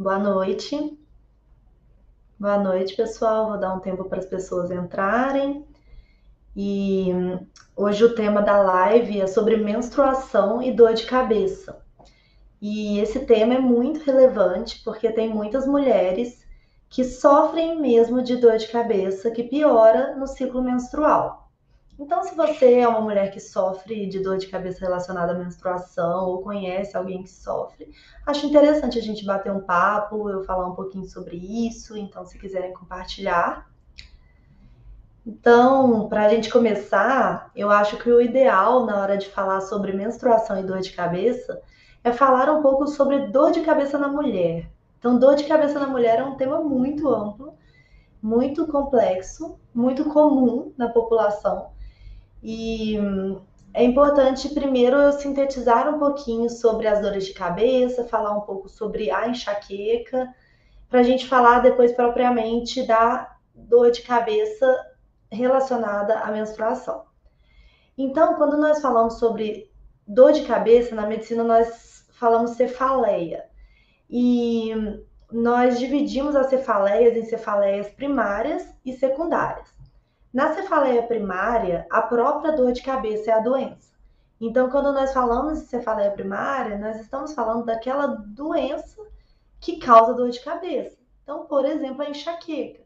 Boa 0.00 0.18
noite. 0.18 0.98
Boa 2.38 2.56
noite, 2.56 2.96
pessoal. 2.96 3.50
Vou 3.50 3.60
dar 3.60 3.74
um 3.74 3.80
tempo 3.80 4.04
para 4.04 4.18
as 4.18 4.24
pessoas 4.24 4.70
entrarem. 4.70 5.62
E 6.56 7.08
hoje 7.76 8.02
o 8.06 8.14
tema 8.14 8.40
da 8.40 8.62
live 8.62 9.20
é 9.20 9.26
sobre 9.26 9.58
menstruação 9.58 10.62
e 10.62 10.72
dor 10.72 10.94
de 10.94 11.04
cabeça. 11.04 11.84
E 12.62 12.98
esse 12.98 13.26
tema 13.26 13.52
é 13.52 13.58
muito 13.58 14.02
relevante 14.02 14.82
porque 14.82 15.12
tem 15.12 15.28
muitas 15.28 15.66
mulheres 15.66 16.46
que 16.88 17.04
sofrem 17.04 17.78
mesmo 17.78 18.22
de 18.22 18.36
dor 18.36 18.56
de 18.56 18.68
cabeça 18.68 19.30
que 19.30 19.42
piora 19.42 20.16
no 20.16 20.26
ciclo 20.26 20.62
menstrual. 20.62 21.49
Então, 22.00 22.22
se 22.24 22.34
você 22.34 22.78
é 22.78 22.88
uma 22.88 23.02
mulher 23.02 23.30
que 23.30 23.38
sofre 23.38 24.06
de 24.06 24.20
dor 24.20 24.38
de 24.38 24.46
cabeça 24.46 24.80
relacionada 24.80 25.32
à 25.32 25.34
menstruação 25.34 26.30
ou 26.30 26.40
conhece 26.40 26.96
alguém 26.96 27.22
que 27.22 27.28
sofre, 27.28 27.92
acho 28.26 28.46
interessante 28.46 28.98
a 28.98 29.02
gente 29.02 29.22
bater 29.22 29.52
um 29.52 29.60
papo, 29.60 30.30
eu 30.30 30.42
falar 30.42 30.66
um 30.66 30.74
pouquinho 30.74 31.04
sobre 31.04 31.36
isso. 31.36 31.98
Então, 31.98 32.24
se 32.24 32.38
quiserem 32.38 32.72
compartilhar, 32.72 33.70
então, 35.26 36.08
para 36.08 36.24
a 36.24 36.28
gente 36.30 36.48
começar, 36.48 37.50
eu 37.54 37.70
acho 37.70 37.98
que 37.98 38.10
o 38.10 38.22
ideal 38.22 38.86
na 38.86 38.98
hora 38.98 39.18
de 39.18 39.28
falar 39.28 39.60
sobre 39.60 39.92
menstruação 39.92 40.58
e 40.58 40.62
dor 40.62 40.80
de 40.80 40.92
cabeça 40.92 41.60
é 42.02 42.10
falar 42.12 42.50
um 42.50 42.62
pouco 42.62 42.86
sobre 42.86 43.26
dor 43.26 43.52
de 43.52 43.60
cabeça 43.60 43.98
na 43.98 44.08
mulher. 44.08 44.70
Então, 44.98 45.18
dor 45.18 45.36
de 45.36 45.44
cabeça 45.44 45.78
na 45.78 45.86
mulher 45.86 46.18
é 46.18 46.24
um 46.24 46.36
tema 46.36 46.62
muito 46.62 47.10
amplo, 47.10 47.52
muito 48.22 48.66
complexo, 48.66 49.58
muito 49.74 50.06
comum 50.06 50.72
na 50.78 50.88
população. 50.88 51.78
E 52.42 52.96
é 53.72 53.84
importante 53.84 54.48
primeiro 54.48 54.96
eu 54.96 55.12
sintetizar 55.12 55.92
um 55.92 55.98
pouquinho 55.98 56.48
sobre 56.48 56.86
as 56.86 57.00
dores 57.00 57.26
de 57.26 57.34
cabeça, 57.34 58.04
falar 58.04 58.36
um 58.36 58.40
pouco 58.40 58.68
sobre 58.68 59.10
a 59.10 59.28
enxaqueca, 59.28 60.34
para 60.88 61.00
a 61.00 61.04
gente 61.04 61.28
falar 61.28 61.60
depois 61.60 61.92
propriamente 61.92 62.86
da 62.86 63.36
dor 63.54 63.90
de 63.90 64.02
cabeça 64.02 64.66
relacionada 65.30 66.18
à 66.18 66.32
menstruação. 66.32 67.04
Então, 67.96 68.34
quando 68.34 68.56
nós 68.56 68.80
falamos 68.80 69.18
sobre 69.18 69.70
dor 70.06 70.32
de 70.32 70.42
cabeça, 70.42 70.94
na 70.94 71.06
medicina 71.06 71.44
nós 71.44 72.08
falamos 72.12 72.52
cefaleia. 72.52 73.44
E 74.08 74.72
nós 75.30 75.78
dividimos 75.78 76.34
as 76.34 76.46
cefaleias 76.46 77.16
em 77.16 77.24
cefaleias 77.24 77.88
primárias 77.90 78.74
e 78.84 78.92
secundárias. 78.92 79.79
Na 80.32 80.54
cefaleia 80.54 81.02
primária, 81.02 81.86
a 81.90 82.02
própria 82.02 82.52
dor 82.52 82.72
de 82.72 82.82
cabeça 82.82 83.30
é 83.30 83.34
a 83.34 83.40
doença. 83.40 83.90
Então, 84.40 84.70
quando 84.70 84.92
nós 84.92 85.12
falamos 85.12 85.60
de 85.60 85.66
cefaleia 85.66 86.12
primária, 86.12 86.78
nós 86.78 87.00
estamos 87.00 87.34
falando 87.34 87.64
daquela 87.64 88.06
doença 88.06 89.02
que 89.60 89.78
causa 89.78 90.14
dor 90.14 90.30
de 90.30 90.40
cabeça. 90.40 90.96
Então, 91.22 91.46
por 91.46 91.64
exemplo, 91.64 92.02
a 92.02 92.08
enxaqueca. 92.08 92.82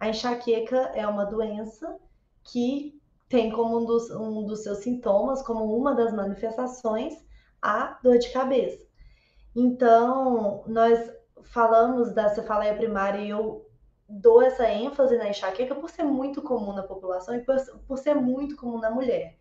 A 0.00 0.08
enxaqueca 0.08 0.76
é 0.94 1.06
uma 1.06 1.24
doença 1.24 1.96
que 2.42 2.98
tem 3.28 3.50
como 3.50 3.78
um 3.78 3.84
dos, 3.84 4.10
um 4.10 4.44
dos 4.44 4.62
seus 4.62 4.78
sintomas, 4.78 5.42
como 5.42 5.76
uma 5.76 5.94
das 5.94 6.12
manifestações, 6.14 7.14
a 7.60 7.98
dor 8.02 8.18
de 8.18 8.30
cabeça. 8.32 8.86
Então, 9.54 10.64
nós 10.66 11.10
falamos 11.42 12.12
da 12.14 12.28
cefaleia 12.30 12.74
primária 12.74 13.20
e 13.20 13.30
eu 13.30 13.65
dou 14.08 14.42
essa 14.42 14.68
ênfase 14.68 15.16
na 15.16 15.28
enxaqueca 15.28 15.74
por 15.74 15.90
ser 15.90 16.04
muito 16.04 16.42
comum 16.42 16.72
na 16.72 16.82
população 16.82 17.34
e 17.34 17.40
por, 17.40 17.56
por 17.86 17.98
ser 17.98 18.14
muito 18.14 18.56
comum 18.56 18.78
na 18.78 18.90
mulher. 18.90 19.36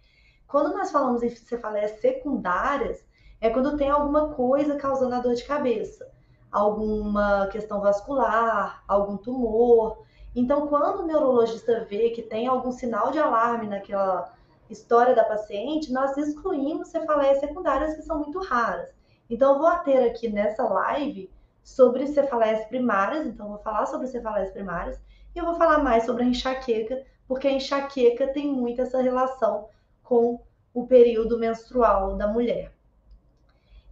Quando 0.47 0.73
nós 0.73 0.91
falamos 0.91 1.23
em 1.23 1.29
cefaleias 1.29 1.99
secundárias, 1.99 3.05
é 3.41 3.49
quando 3.49 3.77
tem 3.77 3.89
alguma 3.89 4.33
coisa 4.33 4.75
causando 4.75 5.15
a 5.15 5.19
dor 5.19 5.35
de 5.35 5.43
cabeça, 5.43 6.09
alguma 6.51 7.47
questão 7.47 7.81
vascular, 7.81 8.83
algum 8.87 9.17
tumor, 9.17 10.05
então, 10.35 10.67
quando 10.67 10.99
o 10.99 11.07
neurologista 11.07 11.85
vê 11.89 12.09
que 12.09 12.21
tem 12.21 12.45
algum 12.45 12.69
sinal 12.69 13.09
de 13.09 13.17
alarme 13.17 13.67
naquela 13.67 14.33
história 14.69 15.15
da 15.15 15.23
paciente, 15.23 15.93
nós 15.93 16.17
excluímos 16.17 16.89
cefaleias 16.89 17.39
secundárias 17.39 17.95
que 17.95 18.01
são 18.01 18.19
muito 18.19 18.39
raras. 18.39 18.89
Então, 19.29 19.53
eu 19.53 19.59
vou 19.59 19.71
ter 19.79 20.09
aqui 20.09 20.27
nessa 20.27 20.63
live 20.63 21.31
sobre 21.65 22.05
cefaleias 22.05 22.63
primárias, 22.67 23.25
então 23.25 23.49
vou 23.49 23.57
falar 23.57 23.87
sobre 23.87 24.05
cefaleias 24.07 24.51
primárias 24.51 25.01
e 25.33 25.39
eu 25.39 25.45
vou 25.45 25.55
falar 25.55 25.79
mais 25.79 26.05
sobre 26.05 26.23
a 26.23 26.27
enxaqueca, 26.27 27.03
porque 27.27 27.47
a 27.47 27.51
enxaqueca 27.51 28.27
tem 28.27 28.47
muito 28.47 28.83
essa 28.83 29.01
relação 29.01 29.67
com 30.03 30.39
o 30.71 30.85
período 30.85 31.39
menstrual 31.39 32.15
da 32.15 32.27
mulher. 32.27 32.71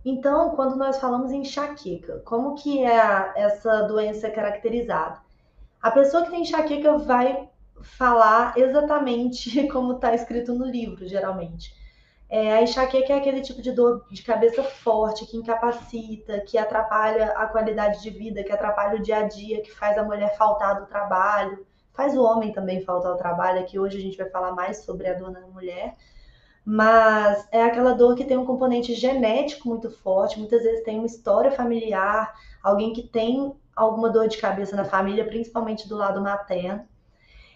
Então, 0.06 0.52
quando 0.52 0.76
nós 0.76 1.00
falamos 1.00 1.32
em 1.32 1.42
enxaqueca, 1.42 2.22
como 2.24 2.54
que 2.54 2.86
é 2.86 3.34
essa 3.36 3.82
doença 3.84 4.30
caracterizada? 4.30 5.20
A 5.82 5.90
pessoa 5.90 6.24
que 6.24 6.30
tem 6.30 6.44
enxaqueca 6.44 6.98
vai 7.00 7.50
falar 7.82 8.56
exatamente 8.56 9.66
como 9.72 9.94
está 9.94 10.14
escrito 10.14 10.54
no 10.54 10.66
livro, 10.66 11.08
geralmente. 11.08 11.74
É, 12.36 12.52
a 12.52 12.64
enxaqueca 12.64 13.14
é 13.14 13.18
aquele 13.18 13.42
tipo 13.42 13.62
de 13.62 13.72
dor 13.72 14.08
de 14.10 14.24
cabeça 14.24 14.64
forte, 14.64 15.24
que 15.28 15.38
incapacita, 15.38 16.42
que 16.42 16.58
atrapalha 16.58 17.28
a 17.34 17.46
qualidade 17.46 18.02
de 18.02 18.10
vida, 18.10 18.44
que 18.44 18.52
atrapalha 18.52 19.00
o 19.00 19.04
dia 19.04 19.18
a 19.18 19.28
dia, 19.28 19.62
que 19.62 19.72
faz 19.72 19.96
a 20.00 20.04
mulher 20.04 20.36
faltar 20.36 20.80
do 20.82 20.88
trabalho, 20.88 21.64
faz 21.94 22.18
o 22.18 22.24
homem 22.24 22.52
também 22.52 22.82
faltar 22.82 23.12
ao 23.12 23.20
trabalho, 23.20 23.64
que 23.68 23.78
hoje 23.78 24.00
a 24.00 24.02
gente 24.02 24.18
vai 24.18 24.28
falar 24.32 24.52
mais 24.52 24.78
sobre 24.78 25.08
a 25.08 25.14
dor 25.14 25.30
na 25.30 25.42
mulher. 25.42 25.96
Mas 26.66 27.48
é 27.52 27.62
aquela 27.62 27.94
dor 27.94 28.16
que 28.16 28.26
tem 28.26 28.36
um 28.36 28.48
componente 28.48 28.96
genético 28.96 29.70
muito 29.70 29.92
forte, 29.92 30.40
muitas 30.40 30.64
vezes 30.64 30.84
tem 30.84 30.98
uma 30.98 31.06
história 31.06 31.52
familiar, 31.52 32.34
alguém 32.64 32.94
que 32.94 33.04
tem 33.04 33.56
alguma 33.76 34.10
dor 34.10 34.28
de 34.28 34.40
cabeça 34.40 34.76
na 34.76 34.86
família, 34.86 35.24
principalmente 35.24 35.88
do 35.88 35.96
lado 35.96 36.20
materno. 36.20 36.84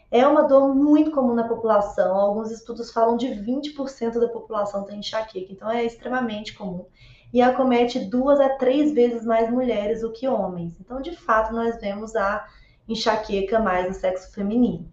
É 0.10 0.26
uma 0.26 0.44
dor 0.44 0.74
muito 0.74 1.12
comum 1.12 1.34
na 1.34 1.48
população. 1.48 2.16
Alguns 2.16 2.50
estudos 2.52 2.92
falam 2.92 3.18
de 3.18 3.28
20% 3.28 4.20
da 4.20 4.30
população 4.30 4.84
tem 4.84 5.00
enxaqueca, 5.00 5.52
então 5.52 5.70
é 5.70 5.84
extremamente 5.84 6.54
comum. 6.54 6.86
E 7.34 7.42
acomete 7.42 8.00
duas 8.00 8.40
a 8.40 8.50
três 8.58 8.94
vezes 8.94 9.26
mais 9.26 9.52
mulheres 9.52 10.02
do 10.02 10.14
que 10.14 10.28
homens. 10.28 10.80
Então, 10.80 11.02
de 11.02 11.14
fato, 11.16 11.54
nós 11.54 11.80
vemos 11.82 12.16
a 12.16 12.46
enxaqueca 12.88 13.60
mais 13.60 13.86
no 13.86 13.94
sexo 13.94 14.32
feminino. 14.34 14.90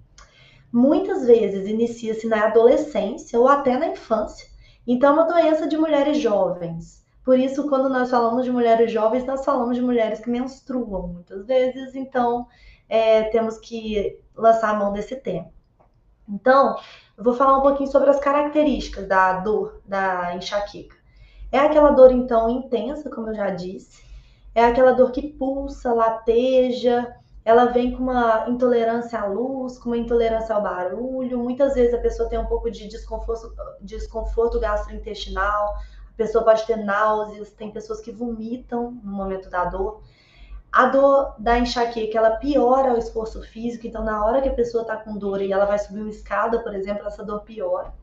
Muitas 0.73 1.25
vezes 1.25 1.69
inicia-se 1.69 2.27
na 2.27 2.47
adolescência 2.47 3.39
ou 3.39 3.47
até 3.47 3.79
na 3.79 3.87
infância. 3.87 4.49
Então, 4.85 5.11
é 5.11 5.13
uma 5.13 5.29
doença 5.29 5.69
de 5.69 5.77
mulheres 5.77 6.19
jovens. 6.19 7.05
Por 7.25 7.39
isso, 7.39 7.69
quando 7.69 7.89
nós 7.89 8.11
falamos 8.11 8.45
de 8.45 8.51
mulheres 8.51 8.91
jovens, 8.91 9.25
nós 9.25 9.45
falamos 9.45 9.77
de 9.77 9.83
mulheres 9.83 10.21
que 10.21 10.29
menstruam 10.29 11.07
muitas 11.07 11.47
vezes, 11.47 11.95
então 11.95 12.47
é, 12.87 13.23
temos 13.31 13.57
que 13.59 14.19
lançar 14.35 14.71
a 14.71 14.75
mão 14.75 14.93
desse 14.93 15.17
tema. 15.17 15.51
Então, 16.29 16.77
eu 17.17 17.23
vou 17.23 17.35
falar 17.35 17.59
um 17.59 17.63
pouquinho 17.63 17.91
sobre 17.91 18.11
as 18.11 18.19
características 18.19 19.07
da 19.07 19.41
dor 19.41 19.81
da 19.87 20.35
enxaqueca. 20.35 20.97
É 21.53 21.59
aquela 21.59 21.91
dor, 21.91 22.11
então, 22.11 22.51
intensa, 22.51 23.11
como 23.11 23.29
eu 23.29 23.35
já 23.35 23.51
disse, 23.51 24.03
é 24.55 24.65
aquela 24.65 24.93
dor 24.93 25.13
que 25.13 25.23
pulsa, 25.23 25.93
lateja, 25.93 27.15
ela 27.45 27.67
vem 27.67 27.93
com 27.93 28.03
uma 28.03 28.49
intolerância 28.49 29.21
à 29.21 29.27
luz, 29.27 29.79
com 29.79 29.91
uma 29.91 29.99
intolerância 29.99 30.55
ao 30.55 30.63
barulho. 30.63 31.39
Muitas 31.39 31.75
vezes 31.75 31.93
a 31.93 31.99
pessoa 31.99 32.29
tem 32.29 32.39
um 32.39 32.47
pouco 32.47 32.71
de 32.71 32.89
desconforto, 32.89 33.55
desconforto 33.83 34.59
gastrointestinal, 34.59 35.75
a 36.09 36.17
pessoa 36.17 36.43
pode 36.43 36.65
ter 36.65 36.77
náuseas, 36.77 37.51
tem 37.53 37.71
pessoas 37.71 38.01
que 38.01 38.11
vomitam 38.11 38.99
no 39.03 39.13
momento 39.13 39.51
da 39.51 39.67
dor. 39.67 40.01
A 40.75 40.87
dor 40.87 41.37
da 41.39 41.57
enxaqueca, 41.57 42.19
ela 42.19 42.33
piora 42.33 42.95
o 42.95 42.99
esforço 42.99 43.41
físico, 43.43 43.87
então 43.87 44.03
na 44.03 44.27
hora 44.27 44.43
que 44.43 44.49
a 44.49 44.55
pessoa 44.55 44.83
está 44.83 44.97
com 44.97 45.17
dor 45.17 45.41
e 45.41 45.53
ela 45.53 45.67
vai 45.67 45.79
subir 45.79 46.01
uma 46.01 46.11
escada, 46.11 46.59
por 46.65 46.75
exemplo, 46.75 47.07
essa 47.07 47.23
dor 47.23 47.43
piora. 47.43 47.95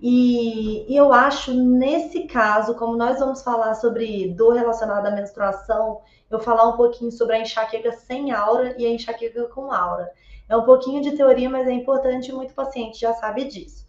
E, 0.00 0.90
e, 0.90 0.96
eu 0.96 1.12
acho, 1.12 1.52
nesse 1.52 2.26
caso, 2.26 2.74
como 2.76 2.96
nós 2.96 3.18
vamos 3.18 3.42
falar 3.42 3.74
sobre 3.74 4.32
dor 4.32 4.54
relacionada 4.54 5.08
à 5.08 5.10
menstruação, 5.10 6.00
eu 6.30 6.40
falar 6.40 6.66
um 6.66 6.78
pouquinho 6.78 7.12
sobre 7.12 7.36
a 7.36 7.40
enxaqueca 7.40 7.92
sem 7.92 8.32
aura 8.32 8.74
e 8.78 8.86
a 8.86 8.90
enxaqueca 8.90 9.44
com 9.48 9.70
aura. 9.70 10.10
É 10.48 10.56
um 10.56 10.64
pouquinho 10.64 11.02
de 11.02 11.14
teoria, 11.14 11.50
mas 11.50 11.68
é 11.68 11.72
importante 11.72 12.30
e 12.30 12.32
muito 12.32 12.54
paciente 12.54 12.98
já 12.98 13.12
sabe 13.12 13.44
disso. 13.44 13.86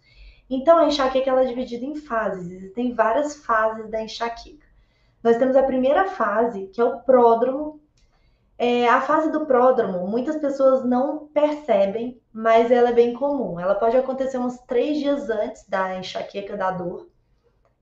Então, 0.50 0.76
a 0.76 0.84
enxaqueca 0.84 1.30
ela 1.30 1.42
é 1.42 1.46
dividida 1.46 1.86
em 1.86 1.94
fases, 1.94 2.50
existem 2.50 2.92
várias 2.92 3.34
fases 3.36 3.90
da 3.90 4.02
enxaqueca. 4.02 4.66
Nós 5.22 5.38
temos 5.38 5.56
a 5.56 5.62
primeira 5.62 6.06
fase, 6.06 6.66
que 6.66 6.78
é 6.78 6.84
o 6.84 7.00
pródromo. 7.00 7.80
É, 8.66 8.88
a 8.88 8.98
fase 9.02 9.30
do 9.30 9.44
pródromo, 9.44 10.06
muitas 10.06 10.38
pessoas 10.38 10.86
não 10.86 11.26
percebem, 11.34 12.18
mas 12.32 12.70
ela 12.70 12.88
é 12.88 12.92
bem 12.94 13.12
comum. 13.12 13.60
Ela 13.60 13.74
pode 13.74 13.94
acontecer 13.94 14.38
uns 14.38 14.56
três 14.60 14.96
dias 14.96 15.28
antes 15.28 15.68
da 15.68 15.98
enxaqueca, 15.98 16.56
da 16.56 16.70
dor. 16.70 17.06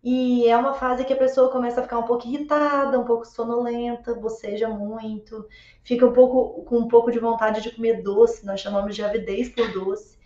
E 0.02 0.48
é 0.48 0.56
uma 0.56 0.74
fase 0.74 1.04
que 1.04 1.12
a 1.12 1.16
pessoa 1.16 1.52
começa 1.52 1.78
a 1.78 1.84
ficar 1.84 1.98
um 1.98 2.02
pouco 2.02 2.26
irritada, 2.26 2.98
um 2.98 3.04
pouco 3.04 3.24
sonolenta, 3.24 4.12
boceja 4.12 4.68
muito, 4.68 5.46
fica 5.84 6.04
um 6.04 6.12
pouco 6.12 6.64
com 6.64 6.78
um 6.78 6.88
pouco 6.88 7.12
de 7.12 7.20
vontade 7.20 7.62
de 7.62 7.70
comer 7.70 8.02
doce, 8.02 8.44
nós 8.44 8.58
chamamos 8.58 8.96
de 8.96 9.04
avidez 9.04 9.50
por 9.50 9.72
doce. 9.72 10.18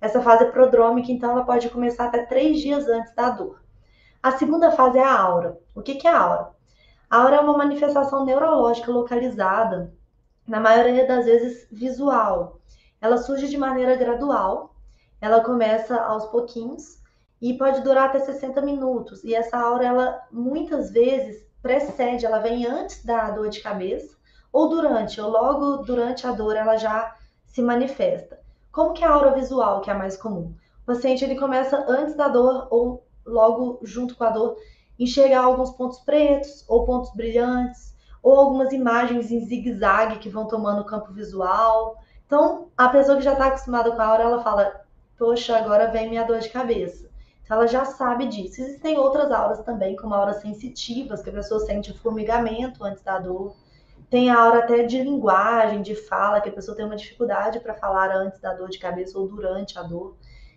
Essa 0.00 0.20
fase 0.20 0.42
é 0.42 0.50
prodrômica, 0.50 1.12
então 1.12 1.30
ela 1.30 1.44
pode 1.44 1.70
começar 1.70 2.06
até 2.06 2.26
três 2.26 2.58
dias 2.58 2.88
antes 2.88 3.14
da 3.14 3.30
dor. 3.30 3.62
A 4.20 4.32
segunda 4.32 4.72
fase 4.72 4.98
é 4.98 5.04
a 5.04 5.20
aura. 5.20 5.60
O 5.72 5.80
que, 5.80 5.94
que 5.94 6.08
é 6.08 6.10
a 6.10 6.18
aura? 6.18 6.50
A 7.08 7.18
aura 7.18 7.36
é 7.36 7.40
uma 7.40 7.56
manifestação 7.56 8.24
neurológica 8.24 8.90
localizada, 8.90 9.99
na 10.50 10.58
maioria 10.58 11.06
das 11.06 11.26
vezes 11.26 11.68
visual. 11.70 12.58
Ela 13.00 13.18
surge 13.18 13.46
de 13.46 13.56
maneira 13.56 13.94
gradual, 13.94 14.74
ela 15.20 15.44
começa 15.44 15.94
aos 16.02 16.26
pouquinhos 16.26 17.00
e 17.40 17.56
pode 17.56 17.82
durar 17.82 18.08
até 18.08 18.18
60 18.18 18.60
minutos. 18.60 19.22
E 19.22 19.32
essa 19.32 19.56
aura, 19.56 19.86
ela 19.86 20.26
muitas 20.32 20.90
vezes 20.90 21.46
precede, 21.62 22.26
ela 22.26 22.40
vem 22.40 22.66
antes 22.66 23.04
da 23.04 23.30
dor 23.30 23.48
de 23.48 23.60
cabeça, 23.62 24.16
ou 24.52 24.68
durante, 24.68 25.20
ou 25.20 25.30
logo 25.30 25.84
durante 25.84 26.26
a 26.26 26.32
dor 26.32 26.56
ela 26.56 26.76
já 26.76 27.14
se 27.46 27.62
manifesta. 27.62 28.40
Como 28.72 28.92
que 28.92 29.04
é 29.04 29.06
a 29.06 29.12
aura 29.12 29.30
visual, 29.30 29.80
que 29.80 29.88
é 29.88 29.92
a 29.92 29.98
mais 29.98 30.16
comum? 30.16 30.52
O 30.82 30.86
paciente 30.86 31.24
ele 31.24 31.38
começa 31.38 31.84
antes 31.88 32.16
da 32.16 32.26
dor 32.26 32.66
ou 32.72 33.06
logo 33.24 33.78
junto 33.84 34.16
com 34.16 34.24
a 34.24 34.30
dor 34.30 34.56
enxergar 34.98 35.44
alguns 35.44 35.70
pontos 35.70 36.00
pretos 36.00 36.64
ou 36.66 36.84
pontos 36.84 37.14
brilhantes 37.14 37.89
ou 38.22 38.34
algumas 38.34 38.72
imagens 38.72 39.30
em 39.30 39.40
zigue-zague 39.40 40.18
que 40.18 40.28
vão 40.28 40.46
tomando 40.46 40.82
o 40.82 40.84
campo 40.84 41.12
visual. 41.12 41.96
Então, 42.26 42.68
a 42.76 42.88
pessoa 42.88 43.16
que 43.16 43.24
já 43.24 43.32
está 43.32 43.46
acostumada 43.46 43.90
com 43.90 44.00
a 44.00 44.06
aura, 44.06 44.22
ela 44.24 44.42
fala: 44.42 44.82
"Poxa, 45.18 45.56
agora 45.56 45.90
vem 45.90 46.08
minha 46.08 46.24
dor 46.24 46.38
de 46.38 46.48
cabeça". 46.48 47.08
Então, 47.42 47.56
ela 47.58 47.66
já 47.66 47.84
sabe 47.84 48.26
disso. 48.26 48.60
Existem 48.60 48.98
outras 48.98 49.30
auras 49.32 49.60
também, 49.64 49.96
como 49.96 50.14
auras 50.14 50.36
sensitivas, 50.40 51.22
que 51.22 51.30
a 51.30 51.32
pessoa 51.32 51.60
sente 51.60 51.92
formigamento 51.98 52.84
antes 52.84 53.02
da 53.02 53.18
dor. 53.18 53.56
Tem 54.08 54.30
a 54.30 54.40
aura 54.40 54.60
até 54.60 54.84
de 54.84 55.02
linguagem, 55.02 55.82
de 55.82 55.94
fala, 55.94 56.40
que 56.40 56.48
a 56.48 56.52
pessoa 56.52 56.76
tem 56.76 56.84
uma 56.86 56.96
dificuldade 56.96 57.60
para 57.60 57.74
falar 57.74 58.10
antes 58.10 58.40
da 58.40 58.54
dor 58.54 58.68
de 58.68 58.78
cabeça 58.78 59.18
ou 59.18 59.26
durante 59.28 59.78
a 59.78 59.82
dor, 59.82 60.16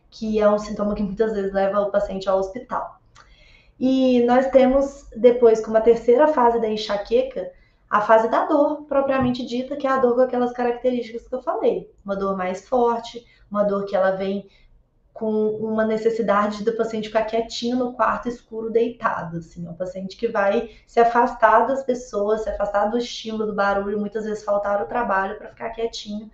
que 0.10 0.40
é 0.40 0.50
um 0.50 0.60
sintoma 0.60 0.96
que 0.96 1.04
muitas 1.04 1.34
vezes 1.34 1.54
leva 1.54 1.82
o 1.82 1.92
paciente 1.92 2.30
ao 2.30 2.40
hospital. 2.40 3.00
E 3.80 4.24
nós 4.24 4.48
temos 4.50 5.08
depois, 5.16 5.64
como 5.64 5.78
a 5.78 5.82
terceira 5.82 6.28
fase 6.28 6.60
da 6.60 6.70
enxaqueca, 6.70 7.52
a 7.90 8.02
fase 8.02 8.28
da 8.30 8.46
dor, 8.46 8.86
propriamente 8.86 9.46
dita, 9.46 9.76
que 9.76 9.86
é 9.86 9.90
a 9.90 9.98
dor 9.98 10.16
com 10.16 10.22
aquelas 10.22 10.52
características 10.52 11.28
que 11.28 11.36
eu 11.36 11.42
falei. 11.42 11.92
Uma 12.04 12.16
dor 12.16 12.36
mais 12.36 12.68
forte, 12.68 13.26
uma 13.52 13.64
dor 13.64 13.86
que 13.86 13.96
ela 13.96 14.12
vem 14.12 14.50
com 15.14 15.50
uma 15.58 15.86
necessidade 15.86 16.64
do 16.64 16.76
paciente 16.76 17.08
ficar 17.08 17.26
quietinho 17.26 17.78
no 17.78 17.94
quarto 17.94 18.28
escuro 18.28 18.72
deitado, 18.72 19.38
assim, 19.38 19.68
um 19.68 19.76
paciente 19.76 20.18
que 20.18 20.28
vai 20.28 20.72
se 20.88 21.00
afastar 21.00 21.68
das 21.68 21.84
pessoas, 21.84 22.42
se 22.42 22.50
afastar 22.50 22.86
do 22.88 22.98
estímulo 22.98 23.46
do 23.46 23.54
barulho, 23.54 24.00
muitas 24.00 24.26
vezes 24.26 24.44
faltar 24.44 24.82
o 24.82 24.88
trabalho 24.88 25.38
para 25.38 25.50
ficar 25.50 25.70
quietinho, 25.70 26.32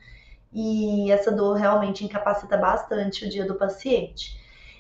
e 0.52 1.12
essa 1.12 1.30
dor 1.30 1.58
realmente 1.58 2.06
incapacita 2.06 2.56
bastante 2.56 3.26
o 3.26 3.30
dia 3.30 3.46
do 3.46 3.56
paciente. 3.56 4.39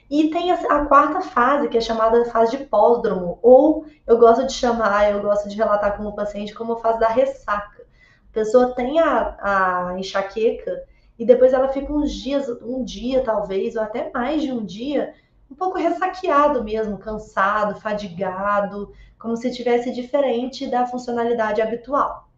E 0.09 0.29
tem 0.31 0.51
a, 0.51 0.85
quarta 0.85 1.21
fase, 1.21 1.69
que 1.69 1.77
é 1.77 1.81
chamada 1.81 2.25
fase 2.25 2.57
de 2.57 2.65
pós-dromo, 2.65 3.37
ou 3.43 3.85
eu 4.07 4.17
gosto 4.17 4.47
de 4.47 4.53
chamar, 4.53 5.11
eu 5.11 5.21
gosto 5.21 5.47
de 5.47 5.55
relatar 5.55 5.95
como 5.95 6.15
paciente 6.15 6.53
como 6.53 6.73
a 6.73 6.79
fase 6.79 6.99
da 6.99 7.07
ressaca. 7.07 7.83
A 8.29 8.33
pessoa 8.33 8.73
tem 8.73 8.99
a, 8.99 9.37
a 9.39 9.99
enxaqueca 9.99 10.83
e 11.17 11.25
depois 11.25 11.53
ela 11.53 11.67
fica 11.67 11.93
uns 11.93 12.11
dias, 12.11 12.49
um 12.63 12.83
dia 12.83 13.23
talvez, 13.23 13.75
ou 13.75 13.83
até 13.83 14.09
mais 14.11 14.41
de 14.41 14.51
um 14.51 14.65
dia, 14.65 15.13
um 15.49 15.53
pouco 15.53 15.77
ressaqueado 15.77 16.63
mesmo, 16.63 16.97
cansado, 16.97 17.79
fadigado, 17.79 18.91
como 19.19 19.35
se 19.35 19.51
tivesse 19.51 19.91
diferente 19.91 20.65
da 20.65 20.87
funcionalidade 20.87 21.61
habitual. 21.61 22.29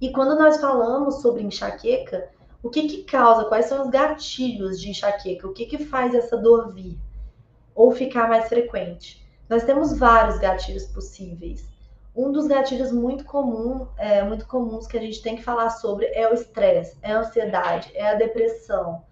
E 0.00 0.10
quando 0.10 0.38
nós 0.38 0.60
falamos 0.60 1.16
sobre 1.16 1.42
enxaqueca, 1.42 2.30
o 2.62 2.70
que 2.70 2.86
que 2.86 3.02
causa? 3.02 3.46
Quais 3.46 3.66
são 3.66 3.82
os 3.82 3.90
gatilhos 3.90 4.80
de 4.80 4.90
enxaqueca? 4.90 5.46
O 5.46 5.52
que 5.52 5.66
que 5.66 5.84
faz 5.84 6.14
essa 6.14 6.36
dor 6.36 6.72
vir 6.72 6.98
ou 7.74 7.90
ficar 7.90 8.28
mais 8.28 8.48
frequente? 8.48 9.22
Nós 9.48 9.64
temos 9.64 9.98
vários 9.98 10.38
gatilhos 10.38 10.86
possíveis. 10.86 11.68
Um 12.14 12.30
dos 12.30 12.46
gatilhos 12.46 12.92
muito 12.92 13.24
comum, 13.24 13.88
é, 13.96 14.22
muito 14.22 14.46
comuns 14.46 14.86
que 14.86 14.96
a 14.96 15.00
gente 15.00 15.22
tem 15.22 15.34
que 15.34 15.42
falar 15.42 15.70
sobre 15.70 16.06
é 16.06 16.28
o 16.30 16.34
estresse, 16.34 16.96
é 17.02 17.12
a 17.12 17.20
ansiedade, 17.20 17.90
é 17.94 18.06
a 18.06 18.14
depressão, 18.14 19.02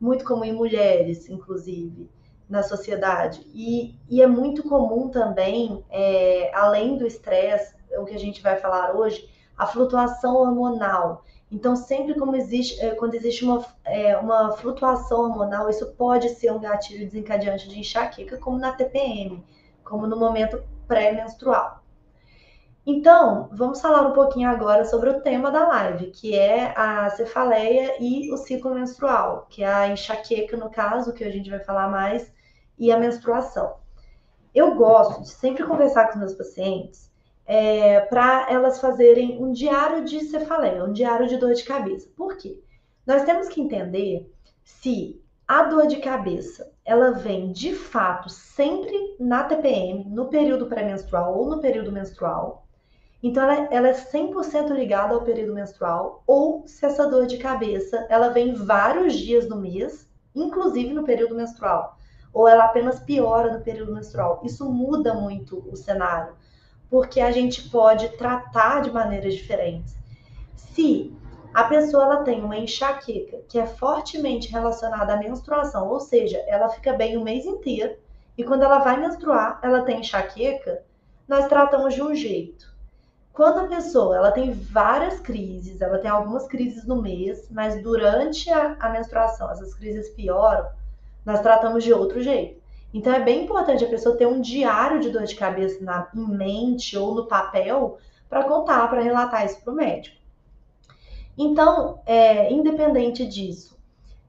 muito 0.00 0.24
comum 0.24 0.44
em 0.44 0.52
mulheres, 0.52 1.28
inclusive, 1.28 2.10
na 2.48 2.62
sociedade. 2.62 3.46
E, 3.54 3.94
e 4.08 4.20
é 4.20 4.26
muito 4.26 4.64
comum 4.64 5.08
também, 5.08 5.84
é, 5.88 6.50
além 6.52 6.98
do 6.98 7.06
estresse, 7.06 7.74
o 7.96 8.04
que 8.04 8.14
a 8.14 8.18
gente 8.18 8.42
vai 8.42 8.56
falar 8.56 8.94
hoje, 8.96 9.28
a 9.56 9.66
flutuação 9.66 10.36
hormonal. 10.36 11.24
Então, 11.50 11.74
sempre 11.74 12.14
como 12.14 12.36
existe, 12.36 12.78
é, 12.80 12.94
quando 12.94 13.14
existe 13.14 13.44
uma, 13.44 13.64
é, 13.84 14.16
uma 14.18 14.52
flutuação 14.52 15.22
hormonal, 15.22 15.70
isso 15.70 15.86
pode 15.94 16.28
ser 16.30 16.52
um 16.52 16.60
gatilho 16.60 17.06
desencadeante 17.06 17.68
de 17.68 17.78
enxaqueca, 17.78 18.36
como 18.36 18.58
na 18.58 18.72
TPM, 18.72 19.42
como 19.82 20.06
no 20.06 20.16
momento 20.16 20.62
pré-menstrual. 20.86 21.82
Então, 22.84 23.48
vamos 23.52 23.80
falar 23.80 24.02
um 24.06 24.12
pouquinho 24.12 24.48
agora 24.48 24.84
sobre 24.84 25.10
o 25.10 25.20
tema 25.20 25.50
da 25.50 25.66
live, 25.68 26.10
que 26.10 26.34
é 26.34 26.72
a 26.76 27.08
cefaleia 27.10 27.96
e 28.00 28.32
o 28.32 28.36
ciclo 28.36 28.74
menstrual, 28.74 29.46
que 29.48 29.62
é 29.62 29.72
a 29.72 29.88
enxaqueca, 29.88 30.56
no 30.56 30.70
caso, 30.70 31.12
que 31.12 31.24
a 31.24 31.30
gente 31.30 31.50
vai 31.50 31.60
falar 31.60 31.88
mais, 31.88 32.30
e 32.78 32.92
a 32.92 32.98
menstruação. 32.98 33.76
Eu 34.54 34.74
gosto 34.74 35.22
de 35.22 35.28
sempre 35.28 35.64
conversar 35.64 36.06
com 36.06 36.12
os 36.14 36.18
meus 36.18 36.34
pacientes 36.34 37.07
é, 37.48 38.00
para 38.02 38.46
elas 38.48 38.80
fazerem 38.80 39.42
um 39.42 39.50
diário 39.50 40.04
de 40.04 40.20
cefaleia, 40.20 40.84
um 40.84 40.92
diário 40.92 41.26
de 41.26 41.36
dor 41.36 41.54
de 41.54 41.64
cabeça. 41.64 42.08
Por 42.14 42.36
quê? 42.36 42.62
Nós 43.04 43.24
temos 43.24 43.48
que 43.48 43.60
entender 43.60 44.30
se 44.62 45.20
a 45.46 45.64
dor 45.64 45.88
de 45.88 45.96
cabeça 45.96 46.70
ela 46.84 47.10
vem 47.10 47.50
de 47.50 47.74
fato 47.74 48.28
sempre 48.28 49.16
na 49.18 49.42
TPM, 49.42 50.04
no 50.04 50.28
período 50.28 50.66
pré-menstrual 50.66 51.36
ou 51.36 51.48
no 51.48 51.60
período 51.60 51.90
menstrual, 51.90 52.68
então, 53.22 53.42
ela, 53.42 53.68
ela 53.72 53.88
é 53.88 53.94
100% 53.94 54.70
ligada 54.72 55.12
ao 55.12 55.22
período 55.22 55.52
menstrual, 55.52 56.22
ou 56.26 56.62
se 56.66 56.86
essa 56.86 57.08
dor 57.08 57.26
de 57.26 57.38
cabeça, 57.38 58.06
ela 58.08 58.28
vem 58.28 58.54
vários 58.54 59.14
dias 59.14 59.48
no 59.48 59.56
mês, 59.56 60.08
inclusive 60.34 60.94
no 60.94 61.02
período 61.02 61.34
menstrual, 61.34 61.96
ou 62.32 62.46
ela 62.46 62.66
apenas 62.66 63.00
piora 63.00 63.52
no 63.52 63.64
período 63.64 63.92
menstrual. 63.92 64.40
Isso 64.44 64.70
muda 64.70 65.14
muito 65.14 65.68
o 65.68 65.74
cenário, 65.74 66.34
porque 66.90 67.20
a 67.20 67.30
gente 67.30 67.68
pode 67.68 68.08
tratar 68.16 68.82
de 68.82 68.90
maneiras 68.90 69.34
diferentes. 69.34 69.96
Se 70.54 71.14
a 71.52 71.64
pessoa 71.64 72.04
ela 72.04 72.22
tem 72.24 72.42
uma 72.42 72.56
enxaqueca 72.56 73.38
que 73.48 73.58
é 73.58 73.66
fortemente 73.66 74.50
relacionada 74.50 75.14
à 75.14 75.16
menstruação, 75.16 75.88
ou 75.88 76.00
seja, 76.00 76.38
ela 76.46 76.68
fica 76.68 76.92
bem 76.92 77.16
o 77.16 77.24
mês 77.24 77.44
inteiro, 77.44 77.96
e 78.36 78.44
quando 78.44 78.62
ela 78.62 78.78
vai 78.78 78.98
menstruar, 78.98 79.58
ela 79.62 79.82
tem 79.82 80.00
enxaqueca, 80.00 80.82
nós 81.26 81.46
tratamos 81.48 81.94
de 81.94 82.02
um 82.02 82.14
jeito. 82.14 82.72
Quando 83.32 83.60
a 83.60 83.68
pessoa 83.68 84.16
ela 84.16 84.32
tem 84.32 84.52
várias 84.52 85.20
crises, 85.20 85.80
ela 85.80 85.98
tem 85.98 86.10
algumas 86.10 86.46
crises 86.46 86.84
no 86.86 87.00
mês, 87.00 87.48
mas 87.50 87.80
durante 87.82 88.50
a, 88.50 88.76
a 88.80 88.88
menstruação 88.90 89.50
essas 89.50 89.74
crises 89.74 90.08
pioram, 90.10 90.68
nós 91.24 91.40
tratamos 91.40 91.84
de 91.84 91.92
outro 91.92 92.20
jeito. 92.20 92.60
Então 92.92 93.12
é 93.12 93.20
bem 93.20 93.44
importante 93.44 93.84
a 93.84 93.88
pessoa 93.88 94.16
ter 94.16 94.26
um 94.26 94.40
diário 94.40 95.00
de 95.00 95.10
dor 95.10 95.24
de 95.24 95.34
cabeça 95.34 95.84
na, 95.84 96.08
mente 96.14 96.96
ou 96.96 97.14
no 97.14 97.26
papel 97.26 97.98
para 98.28 98.44
contar, 98.44 98.88
para 98.88 99.02
relatar 99.02 99.44
isso 99.44 99.62
para 99.62 99.72
o 99.72 99.76
médico. 99.76 100.16
Então, 101.36 102.00
é, 102.04 102.52
independente 102.52 103.24
disso, 103.26 103.78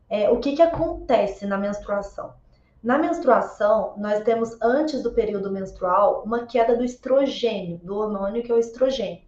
é, 0.10 0.30
o 0.30 0.40
que, 0.40 0.56
que 0.56 0.62
acontece 0.62 1.46
na 1.46 1.58
menstruação? 1.58 2.34
Na 2.82 2.98
menstruação, 2.98 3.94
nós 3.98 4.24
temos 4.24 4.56
antes 4.62 5.02
do 5.04 5.12
período 5.12 5.52
menstrual 5.52 6.24
uma 6.24 6.46
queda 6.46 6.78
do 6.78 6.84
estrogênio, 6.84 7.80
do 7.80 7.98
hormônio 7.98 8.44
que 8.44 8.52
é 8.52 8.56
o 8.56 8.60
estrogênio. 8.60 9.22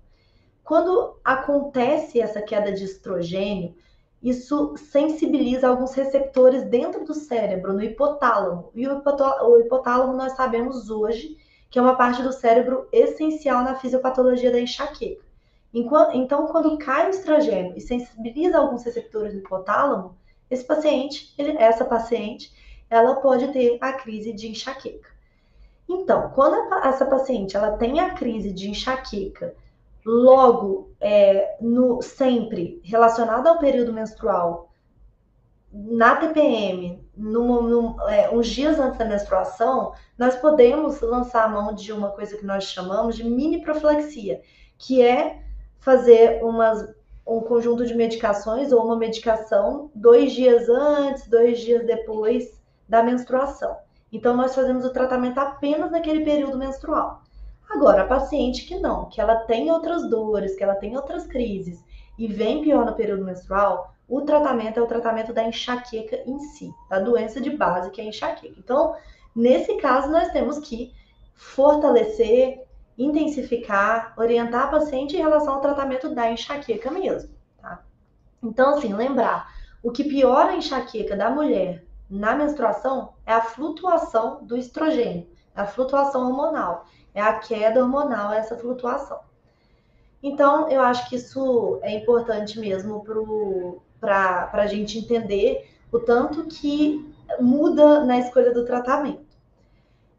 Quando 0.63 1.19
acontece 1.23 2.21
essa 2.21 2.41
queda 2.41 2.71
de 2.71 2.85
estrogênio, 2.85 3.75
isso 4.21 4.75
sensibiliza 4.77 5.67
alguns 5.67 5.93
receptores 5.93 6.63
dentro 6.63 7.03
do 7.03 7.13
cérebro, 7.13 7.73
no 7.73 7.83
hipotálamo. 7.83 8.69
E 8.75 8.87
o 8.87 9.59
hipotálamo 9.59 10.13
nós 10.13 10.33
sabemos 10.33 10.89
hoje 10.89 11.37
que 11.69 11.79
é 11.79 11.81
uma 11.81 11.95
parte 11.95 12.21
do 12.21 12.33
cérebro 12.33 12.87
essencial 12.91 13.63
na 13.63 13.75
fisiopatologia 13.75 14.51
da 14.51 14.59
enxaqueca. 14.59 15.23
Então, 15.73 16.47
quando 16.47 16.77
cai 16.77 17.07
o 17.07 17.11
estrogênio 17.11 17.73
e 17.77 17.81
sensibiliza 17.81 18.57
alguns 18.57 18.83
receptores 18.83 19.31
do 19.31 19.39
hipotálamo, 19.39 20.17
esse 20.49 20.65
paciente, 20.65 21.33
essa 21.57 21.85
paciente, 21.85 22.51
ela 22.89 23.15
pode 23.15 23.47
ter 23.53 23.77
a 23.79 23.93
crise 23.93 24.33
de 24.33 24.49
enxaqueca. 24.49 25.09
Então, 25.87 26.29
quando 26.31 26.73
essa 26.83 27.05
paciente 27.05 27.55
ela 27.55 27.77
tem 27.77 28.01
a 28.01 28.13
crise 28.13 28.51
de 28.51 28.69
enxaqueca, 28.69 29.55
logo 30.05 30.91
é, 31.00 31.58
no 31.62 32.01
sempre 32.01 32.81
relacionada 32.84 33.50
ao 33.50 33.60
período 33.60 33.93
menstrual, 33.93 34.72
na 35.74 36.17
TPM, 36.17 37.01
no, 37.15 37.62
no, 37.62 38.10
é, 38.10 38.29
uns 38.29 38.48
dias 38.48 38.77
antes 38.77 39.00
da 39.00 39.05
menstruação, 39.05 39.93
nós 40.17 40.36
podemos 40.36 41.00
lançar 41.01 41.46
a 41.46 41.48
mão 41.48 41.74
de 41.74 41.93
uma 41.93 42.10
coisa 42.10 42.38
que 42.38 42.46
nós 42.46 42.65
chamamos 42.65 43.15
de 43.15 43.24
mini 43.24 43.62
profilaxia, 43.62 44.41
que 44.77 45.01
é 45.01 45.41
fazer 45.79 46.43
umas, 46.43 46.93
um 47.25 47.39
conjunto 47.39 47.86
de 47.86 47.93
medicações 47.93 48.72
ou 48.72 48.84
uma 48.84 48.98
medicação 48.98 49.89
dois 49.96 50.34
dias 50.34 50.67
antes, 50.67 51.27
dois 51.27 51.60
dias 51.60 51.86
depois 51.86 52.62
da 52.88 53.01
menstruação. 53.01 53.77
Então, 54.12 54.36
nós 54.36 54.53
fazemos 54.53 54.84
o 54.84 54.91
tratamento 54.91 55.38
apenas 55.39 55.89
naquele 55.89 56.25
período 56.25 56.58
menstrual. 56.58 57.24
Agora, 57.71 58.01
a 58.01 58.07
paciente 58.07 58.65
que 58.65 58.77
não, 58.77 59.05
que 59.05 59.21
ela 59.21 59.37
tem 59.45 59.71
outras 59.71 60.09
dores, 60.09 60.55
que 60.55 60.63
ela 60.63 60.75
tem 60.75 60.95
outras 60.97 61.25
crises 61.25 61.81
e 62.19 62.27
vem 62.27 62.61
pior 62.61 62.85
no 62.85 62.95
período 62.95 63.23
menstrual, 63.23 63.93
o 64.07 64.21
tratamento 64.21 64.77
é 64.77 64.83
o 64.83 64.87
tratamento 64.87 65.33
da 65.33 65.43
enxaqueca 65.43 66.17
em 66.25 66.37
si, 66.39 66.69
da 66.89 66.99
doença 66.99 67.39
de 67.39 67.49
base 67.49 67.89
que 67.91 68.01
é 68.01 68.03
a 68.03 68.07
enxaqueca. 68.07 68.55
Então, 68.59 68.93
nesse 69.33 69.77
caso, 69.77 70.11
nós 70.11 70.29
temos 70.31 70.59
que 70.59 70.91
fortalecer, 71.33 72.61
intensificar, 72.97 74.13
orientar 74.17 74.65
a 74.65 74.71
paciente 74.71 75.15
em 75.15 75.21
relação 75.21 75.53
ao 75.53 75.61
tratamento 75.61 76.13
da 76.13 76.29
enxaqueca 76.29 76.91
mesmo, 76.91 77.33
tá? 77.61 77.85
Então, 78.43 78.75
assim, 78.75 78.93
lembrar, 78.93 79.49
o 79.81 79.91
que 79.91 80.03
piora 80.03 80.51
a 80.51 80.57
enxaqueca 80.57 81.15
da 81.15 81.29
mulher 81.29 81.85
na 82.09 82.35
menstruação 82.35 83.13
é 83.25 83.31
a 83.31 83.41
flutuação 83.41 84.43
do 84.43 84.57
estrogênio, 84.57 85.29
a 85.55 85.65
flutuação 85.65 86.27
hormonal, 86.27 86.85
é 87.13 87.21
a 87.21 87.39
queda 87.39 87.81
hormonal, 87.81 88.31
essa 88.33 88.57
flutuação. 88.57 89.19
Então, 90.23 90.69
eu 90.69 90.81
acho 90.81 91.09
que 91.09 91.15
isso 91.15 91.79
é 91.81 91.95
importante 91.95 92.59
mesmo 92.59 93.03
para 93.99 94.49
a 94.53 94.67
gente 94.67 94.99
entender 94.99 95.69
o 95.91 95.99
tanto 95.99 96.45
que 96.45 97.13
muda 97.39 98.03
na 98.05 98.19
escolha 98.19 98.53
do 98.53 98.65
tratamento. 98.65 99.25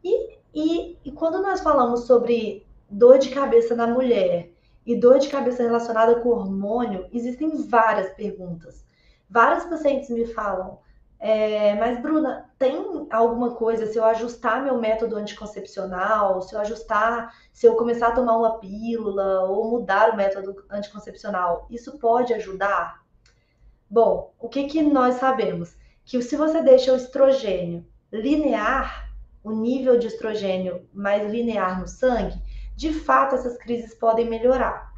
E, 0.03 0.37
e, 0.53 0.97
e 1.03 1.11
quando 1.11 1.41
nós 1.41 1.61
falamos 1.61 2.01
sobre 2.01 2.65
dor 2.89 3.17
de 3.17 3.29
cabeça 3.29 3.75
na 3.75 3.87
mulher 3.87 4.51
e 4.85 4.95
dor 4.95 5.19
de 5.19 5.29
cabeça 5.29 5.63
relacionada 5.63 6.19
com 6.19 6.29
hormônio, 6.29 7.07
existem 7.13 7.49
várias 7.67 8.13
perguntas. 8.13 8.85
Várias 9.29 9.65
pacientes 9.65 10.09
me 10.09 10.25
falam, 10.27 10.79
é, 11.25 11.73
mas, 11.75 12.01
Bruna, 12.01 12.49
tem 12.59 13.07
alguma 13.09 13.55
coisa, 13.55 13.85
se 13.85 13.97
eu 13.97 14.03
ajustar 14.03 14.61
meu 14.61 14.77
método 14.77 15.15
anticoncepcional, 15.15 16.41
se 16.41 16.53
eu 16.53 16.59
ajustar, 16.59 17.33
se 17.53 17.65
eu 17.65 17.77
começar 17.77 18.09
a 18.09 18.11
tomar 18.11 18.35
uma 18.35 18.59
pílula 18.59 19.43
ou 19.43 19.71
mudar 19.71 20.09
o 20.09 20.17
método 20.17 20.65
anticoncepcional, 20.69 21.65
isso 21.69 21.97
pode 21.97 22.33
ajudar? 22.33 23.05
Bom, 23.89 24.33
o 24.37 24.49
que, 24.49 24.65
que 24.65 24.81
nós 24.81 25.15
sabemos? 25.15 25.77
Que 26.03 26.21
se 26.21 26.35
você 26.35 26.61
deixa 26.61 26.91
o 26.91 26.97
estrogênio 26.97 27.87
linear, 28.11 29.09
o 29.41 29.53
nível 29.53 29.97
de 29.97 30.07
estrogênio 30.07 30.85
mais 30.93 31.31
linear 31.31 31.79
no 31.79 31.87
sangue, 31.87 32.37
de 32.75 32.91
fato 32.91 33.35
essas 33.35 33.57
crises 33.57 33.95
podem 33.95 34.29
melhorar. 34.29 34.91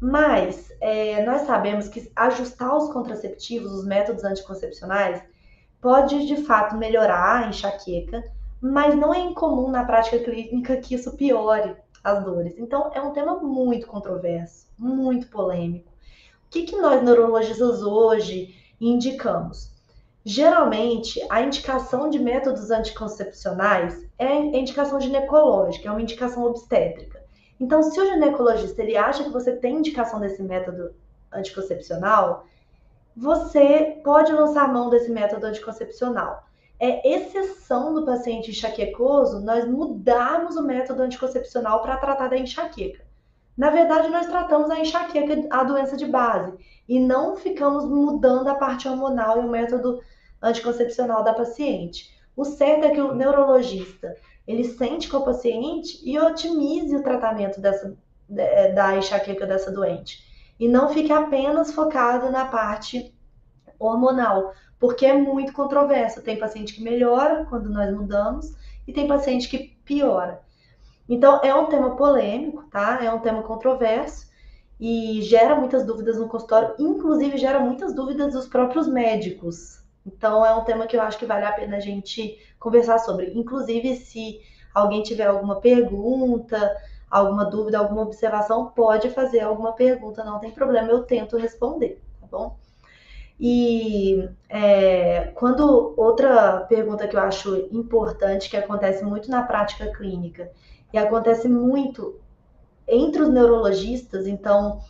Mas 0.00 0.72
é, 0.80 1.26
nós 1.26 1.42
sabemos 1.42 1.88
que 1.88 2.12
ajustar 2.14 2.76
os 2.76 2.92
contraceptivos, 2.92 3.72
os 3.72 3.84
métodos 3.84 4.22
anticoncepcionais, 4.22 5.20
pode 5.80 6.26
de 6.26 6.36
fato 6.36 6.76
melhorar 6.76 7.44
a 7.44 7.48
enxaqueca, 7.48 8.24
mas 8.60 8.96
não 8.96 9.14
é 9.14 9.18
incomum 9.20 9.70
na 9.70 9.84
prática 9.84 10.18
clínica 10.18 10.76
que 10.76 10.94
isso 10.94 11.16
piore 11.16 11.76
as 12.02 12.24
dores. 12.24 12.54
Então, 12.58 12.90
é 12.94 13.00
um 13.00 13.12
tema 13.12 13.38
muito 13.38 13.86
controverso, 13.86 14.66
muito 14.78 15.28
polêmico. 15.28 15.90
O 16.46 16.50
que, 16.50 16.62
que 16.62 16.76
nós 16.76 17.02
neurologistas 17.02 17.82
hoje 17.82 18.54
indicamos? 18.80 19.70
Geralmente, 20.24 21.24
a 21.30 21.40
indicação 21.40 22.10
de 22.10 22.18
métodos 22.18 22.70
anticoncepcionais 22.70 24.06
é 24.18 24.34
indicação 24.34 25.00
ginecológica, 25.00 25.88
é 25.88 25.90
uma 25.90 26.02
indicação 26.02 26.44
obstétrica. 26.44 27.22
Então, 27.60 27.82
se 27.82 27.98
o 27.98 28.06
ginecologista 28.06 28.82
ele 28.82 28.96
acha 28.96 29.24
que 29.24 29.30
você 29.30 29.52
tem 29.52 29.76
indicação 29.76 30.20
desse 30.20 30.42
método 30.42 30.94
anticoncepcional, 31.32 32.46
você 33.18 34.00
pode 34.04 34.32
lançar 34.32 34.72
mão 34.72 34.88
desse 34.88 35.10
método 35.10 35.46
anticoncepcional. 35.46 36.44
É 36.78 37.16
exceção 37.16 37.92
do 37.92 38.06
paciente 38.06 38.52
enxaquecoso 38.52 39.40
nós 39.40 39.66
mudarmos 39.66 40.54
o 40.54 40.62
método 40.62 41.02
anticoncepcional 41.02 41.82
para 41.82 41.96
tratar 41.96 42.28
da 42.28 42.38
enxaqueca. 42.38 43.04
Na 43.56 43.70
verdade, 43.70 44.08
nós 44.08 44.28
tratamos 44.28 44.70
a 44.70 44.78
enxaqueca, 44.78 45.48
a 45.50 45.64
doença 45.64 45.96
de 45.96 46.06
base, 46.06 46.56
e 46.88 47.00
não 47.00 47.34
ficamos 47.34 47.84
mudando 47.86 48.46
a 48.46 48.54
parte 48.54 48.86
hormonal 48.86 49.42
e 49.42 49.46
o 49.46 49.50
método 49.50 50.00
anticoncepcional 50.40 51.24
da 51.24 51.34
paciente. 51.34 52.16
O 52.36 52.44
certo 52.44 52.84
é 52.84 52.90
que 52.90 53.00
o 53.00 53.14
neurologista 53.14 54.14
ele 54.46 54.62
sente 54.62 55.08
com 55.08 55.16
o 55.16 55.24
paciente 55.24 56.00
e 56.08 56.16
otimize 56.16 56.94
o 56.94 57.02
tratamento 57.02 57.60
dessa, 57.60 57.96
da 58.28 58.96
enxaqueca 58.96 59.44
dessa 59.44 59.72
doente 59.72 60.27
e 60.58 60.68
não 60.68 60.88
fique 60.88 61.12
apenas 61.12 61.72
focado 61.72 62.30
na 62.30 62.44
parte 62.46 63.14
hormonal, 63.78 64.52
porque 64.78 65.06
é 65.06 65.14
muito 65.14 65.52
controverso. 65.52 66.22
Tem 66.22 66.38
paciente 66.38 66.74
que 66.74 66.82
melhora 66.82 67.46
quando 67.48 67.70
nós 67.70 67.94
mudamos 67.94 68.54
e 68.86 68.92
tem 68.92 69.06
paciente 69.06 69.48
que 69.48 69.76
piora. 69.84 70.40
Então, 71.08 71.40
é 71.42 71.54
um 71.54 71.66
tema 71.66 71.96
polêmico, 71.96 72.64
tá? 72.70 72.98
É 73.02 73.10
um 73.10 73.20
tema 73.20 73.42
controverso 73.42 74.28
e 74.78 75.22
gera 75.22 75.56
muitas 75.56 75.84
dúvidas 75.84 76.18
no 76.18 76.28
consultório, 76.28 76.74
inclusive 76.78 77.38
gera 77.38 77.58
muitas 77.58 77.94
dúvidas 77.94 78.32
dos 78.32 78.46
próprios 78.46 78.86
médicos. 78.86 79.82
Então, 80.06 80.44
é 80.44 80.54
um 80.54 80.64
tema 80.64 80.86
que 80.86 80.96
eu 80.96 81.02
acho 81.02 81.18
que 81.18 81.26
vale 81.26 81.44
a 81.44 81.52
pena 81.52 81.76
a 81.76 81.80
gente 81.80 82.38
conversar 82.58 82.98
sobre. 82.98 83.32
Inclusive, 83.34 83.96
se 83.96 84.40
alguém 84.74 85.02
tiver 85.02 85.26
alguma 85.26 85.60
pergunta, 85.60 86.76
alguma 87.10 87.44
dúvida, 87.44 87.78
alguma 87.78 88.02
observação, 88.02 88.66
pode 88.66 89.10
fazer 89.10 89.40
alguma 89.40 89.72
pergunta, 89.72 90.24
não 90.24 90.38
tem 90.38 90.50
problema, 90.50 90.90
eu 90.90 91.02
tento 91.02 91.36
responder, 91.36 92.02
tá 92.20 92.26
bom? 92.30 92.56
E 93.40 94.28
é, 94.48 95.30
quando 95.34 95.94
outra 95.96 96.60
pergunta 96.62 97.06
que 97.06 97.16
eu 97.16 97.20
acho 97.20 97.68
importante, 97.70 98.50
que 98.50 98.56
acontece 98.56 99.04
muito 99.04 99.30
na 99.30 99.42
prática 99.42 99.90
clínica, 99.92 100.50
e 100.92 100.98
acontece 100.98 101.48
muito 101.48 102.18
entre 102.86 103.22
os 103.22 103.28
neurologistas, 103.28 104.26
então 104.26 104.80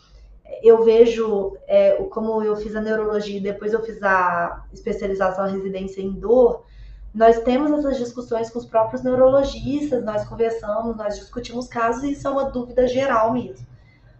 eu 0.63 0.83
vejo, 0.83 1.55
é, 1.67 1.91
como 2.05 2.41
eu 2.41 2.55
fiz 2.55 2.75
a 2.75 2.81
neurologia 2.81 3.37
e 3.37 3.41
depois 3.41 3.71
eu 3.71 3.83
fiz 3.83 4.01
a 4.01 4.65
especialização, 4.73 5.43
a 5.43 5.47
residência 5.47 6.01
em 6.01 6.11
dor, 6.11 6.63
nós 7.13 7.39
temos 7.39 7.71
essas 7.71 7.97
discussões 7.97 8.49
com 8.49 8.59
os 8.59 8.65
próprios 8.65 9.01
neurologistas, 9.01 10.03
nós 10.03 10.27
conversamos, 10.27 10.95
nós 10.95 11.17
discutimos 11.17 11.67
casos 11.67 12.03
e 12.03 12.11
isso 12.11 12.27
é 12.27 12.31
uma 12.31 12.51
dúvida 12.51 12.87
geral 12.87 13.33
mesmo. 13.33 13.65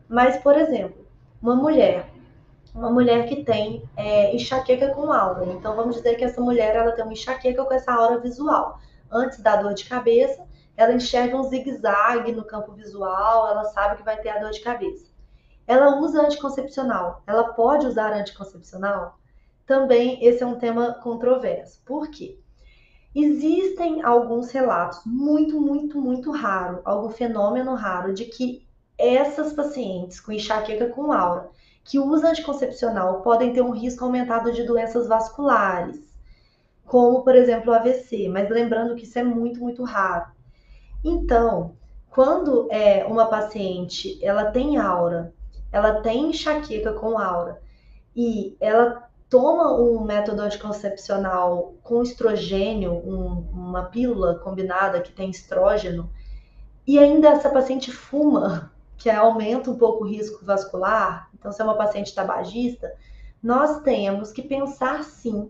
Mas, 0.08 0.38
por 0.38 0.58
exemplo, 0.58 1.05
uma 1.41 1.55
mulher, 1.55 2.10
uma 2.74 2.89
mulher 2.89 3.27
que 3.27 3.43
tem 3.43 3.88
é, 3.96 4.36
enxaqueca 4.36 4.89
com 4.89 5.12
aura, 5.12 5.46
então 5.46 5.75
vamos 5.75 5.98
dizer 5.98 6.15
que 6.15 6.24
essa 6.24 6.41
mulher 6.41 6.75
ela 6.75 6.91
tem 6.93 7.03
uma 7.03 7.13
enxaqueca 7.13 7.63
com 7.63 7.74
essa 7.74 7.93
aura 7.93 8.19
visual. 8.19 8.79
Antes 9.12 9.39
da 9.39 9.55
dor 9.55 9.74
de 9.74 9.86
cabeça, 9.86 10.43
ela 10.75 10.93
enxerga 10.93 11.36
um 11.38 11.43
zigue-zague 11.43 12.31
no 12.31 12.43
campo 12.43 12.72
visual, 12.72 13.48
ela 13.50 13.65
sabe 13.65 13.98
que 13.98 14.03
vai 14.03 14.17
ter 14.17 14.29
a 14.29 14.39
dor 14.39 14.51
de 14.51 14.62
cabeça. 14.62 15.08
Ela 15.67 16.00
usa 16.00 16.22
anticoncepcional. 16.22 17.22
Ela 17.27 17.53
pode 17.53 17.86
usar 17.86 18.12
anticoncepcional? 18.13 19.19
Também 19.67 20.24
esse 20.25 20.41
é 20.41 20.46
um 20.46 20.58
tema 20.58 20.96
controverso. 20.96 21.79
Por 21.86 22.10
quê? 22.10 22.39
Existem 23.16 24.04
alguns 24.04 24.51
relatos, 24.51 25.01
muito, 25.06 25.60
muito, 25.60 26.00
muito 26.00 26.32
raro, 26.32 26.82
algum 26.86 27.10
fenômeno 27.10 27.74
raro, 27.74 28.13
de 28.13 28.25
que 28.25 28.68
essas 28.98 29.54
pacientes 29.54 30.20
com 30.20 30.32
enxaqueca 30.32 30.89
com 30.89 31.12
aura 31.12 31.50
que 31.84 31.98
usam 31.98 32.30
anticoncepcional 32.30 33.22
podem 33.22 33.51
ter 33.51 33.62
um 33.62 33.72
risco 33.72 34.04
aumentado 34.06 34.51
de 34.51 34.63
doenças 34.63 35.08
vasculares, 35.08 36.00
como, 36.86 37.24
por 37.24 37.36
exemplo, 37.36 37.72
o 37.72 37.75
AVC, 37.75 38.30
mas 38.30 38.50
lembrando 38.50 38.96
que 38.96 39.06
isso 39.06 39.18
é 39.18 39.24
muito, 39.24 39.60
muito 39.60 39.84
raro. 39.84 40.28
Então, 41.04 41.74
quando 42.12 42.68
é 42.72 43.06
uma 43.06 43.25
paciente, 43.25 44.24
ela 44.24 44.51
tem 44.51 44.78
aura, 44.78 45.34
ela 45.72 46.01
tem 46.01 46.30
enxaqueca 46.30 46.94
com 46.94 47.18
aura, 47.18 47.60
e 48.16 48.56
ela 48.60 49.09
toma 49.29 49.74
um 49.79 50.03
método 50.03 50.41
anticoncepcional 50.41 51.75
com 51.83 52.01
estrogênio, 52.01 52.93
um, 52.93 53.48
uma 53.53 53.83
pílula 53.83 54.36
combinada 54.39 55.01
que 55.01 55.12
tem 55.12 55.29
estrógeno, 55.29 56.09
e 56.88 56.98
ainda 56.98 57.29
essa 57.29 57.50
paciente 57.50 57.91
fuma, 57.91 58.71
que 58.98 59.09
aumenta 59.09 59.69
um 59.69 59.77
pouco 59.77 60.03
o 60.03 60.07
risco 60.07 60.43
vascular, 60.43 61.29
então 61.33 61.51
se 61.51 61.62
é 61.62 61.63
uma 61.63 61.77
paciente 61.77 62.13
tabagista, 62.13 62.91
nós 63.41 63.81
temos 63.81 64.31
que 64.31 64.41
pensar 64.41 65.03
sim 65.03 65.50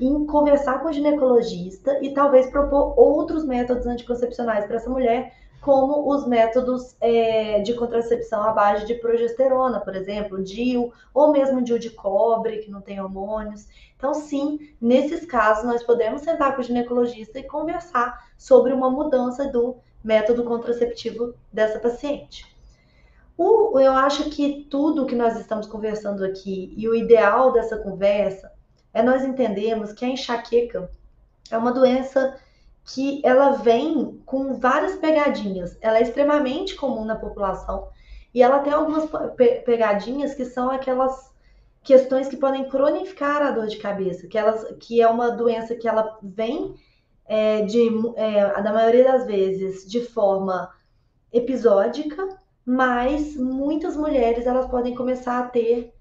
em 0.00 0.26
conversar 0.26 0.80
com 0.80 0.88
o 0.88 0.92
ginecologista 0.92 1.98
e 2.02 2.12
talvez 2.12 2.50
propor 2.50 2.98
outros 2.98 3.44
métodos 3.44 3.86
anticoncepcionais 3.86 4.66
para 4.66 4.76
essa 4.76 4.90
mulher 4.90 5.32
como 5.60 6.10
os 6.10 6.26
métodos 6.26 6.96
é, 7.00 7.60
de 7.60 7.74
contracepção 7.74 8.42
à 8.42 8.52
base 8.52 8.86
de 8.86 8.94
progesterona, 8.94 9.78
por 9.80 9.94
exemplo, 9.94 10.42
DIU, 10.42 10.92
ou 11.12 11.32
mesmo 11.32 11.62
DIU 11.62 11.78
de 11.78 11.90
cobre, 11.90 12.58
que 12.58 12.70
não 12.70 12.80
tem 12.80 13.00
hormônios. 13.00 13.66
Então, 13.96 14.14
sim, 14.14 14.74
nesses 14.80 15.26
casos, 15.26 15.64
nós 15.64 15.82
podemos 15.82 16.22
sentar 16.22 16.54
com 16.54 16.62
o 16.62 16.64
ginecologista 16.64 17.38
e 17.38 17.42
conversar 17.42 18.30
sobre 18.38 18.72
uma 18.72 18.90
mudança 18.90 19.48
do 19.48 19.76
método 20.02 20.44
contraceptivo 20.44 21.34
dessa 21.52 21.78
paciente. 21.78 22.46
O, 23.36 23.78
eu 23.78 23.92
acho 23.92 24.30
que 24.30 24.66
tudo 24.70 25.06
que 25.06 25.14
nós 25.14 25.38
estamos 25.38 25.66
conversando 25.66 26.24
aqui 26.24 26.74
e 26.76 26.88
o 26.88 26.94
ideal 26.94 27.52
dessa 27.52 27.76
conversa 27.78 28.50
é 28.92 29.02
nós 29.02 29.24
entendermos 29.24 29.92
que 29.92 30.04
a 30.04 30.08
enxaqueca 30.08 30.90
é 31.50 31.56
uma 31.56 31.72
doença 31.72 32.38
que 32.84 33.20
ela 33.24 33.52
vem 33.52 34.20
com 34.24 34.54
várias 34.54 34.96
pegadinhas. 34.96 35.76
Ela 35.80 35.98
é 35.98 36.02
extremamente 36.02 36.74
comum 36.74 37.04
na 37.04 37.16
população 37.16 37.88
e 38.34 38.42
ela 38.42 38.60
tem 38.60 38.72
algumas 38.72 39.08
pegadinhas 39.64 40.34
que 40.34 40.44
são 40.44 40.70
aquelas 40.70 41.30
questões 41.82 42.28
que 42.28 42.36
podem 42.36 42.68
cronificar 42.68 43.42
a 43.42 43.50
dor 43.50 43.66
de 43.66 43.78
cabeça, 43.78 44.26
que, 44.26 44.36
elas, 44.36 44.64
que 44.78 45.00
é 45.00 45.08
uma 45.08 45.30
doença 45.30 45.74
que 45.74 45.88
ela 45.88 46.18
vem 46.22 46.74
é, 47.26 47.62
de, 47.62 47.88
é, 48.16 48.62
da 48.62 48.72
maioria 48.72 49.04
das 49.04 49.26
vezes 49.26 49.88
de 49.88 50.00
forma 50.00 50.70
episódica, 51.32 52.28
mas 52.64 53.36
muitas 53.36 53.96
mulheres 53.96 54.46
elas 54.46 54.66
podem 54.66 54.94
começar 54.94 55.38
a 55.38 55.48
ter 55.48 55.94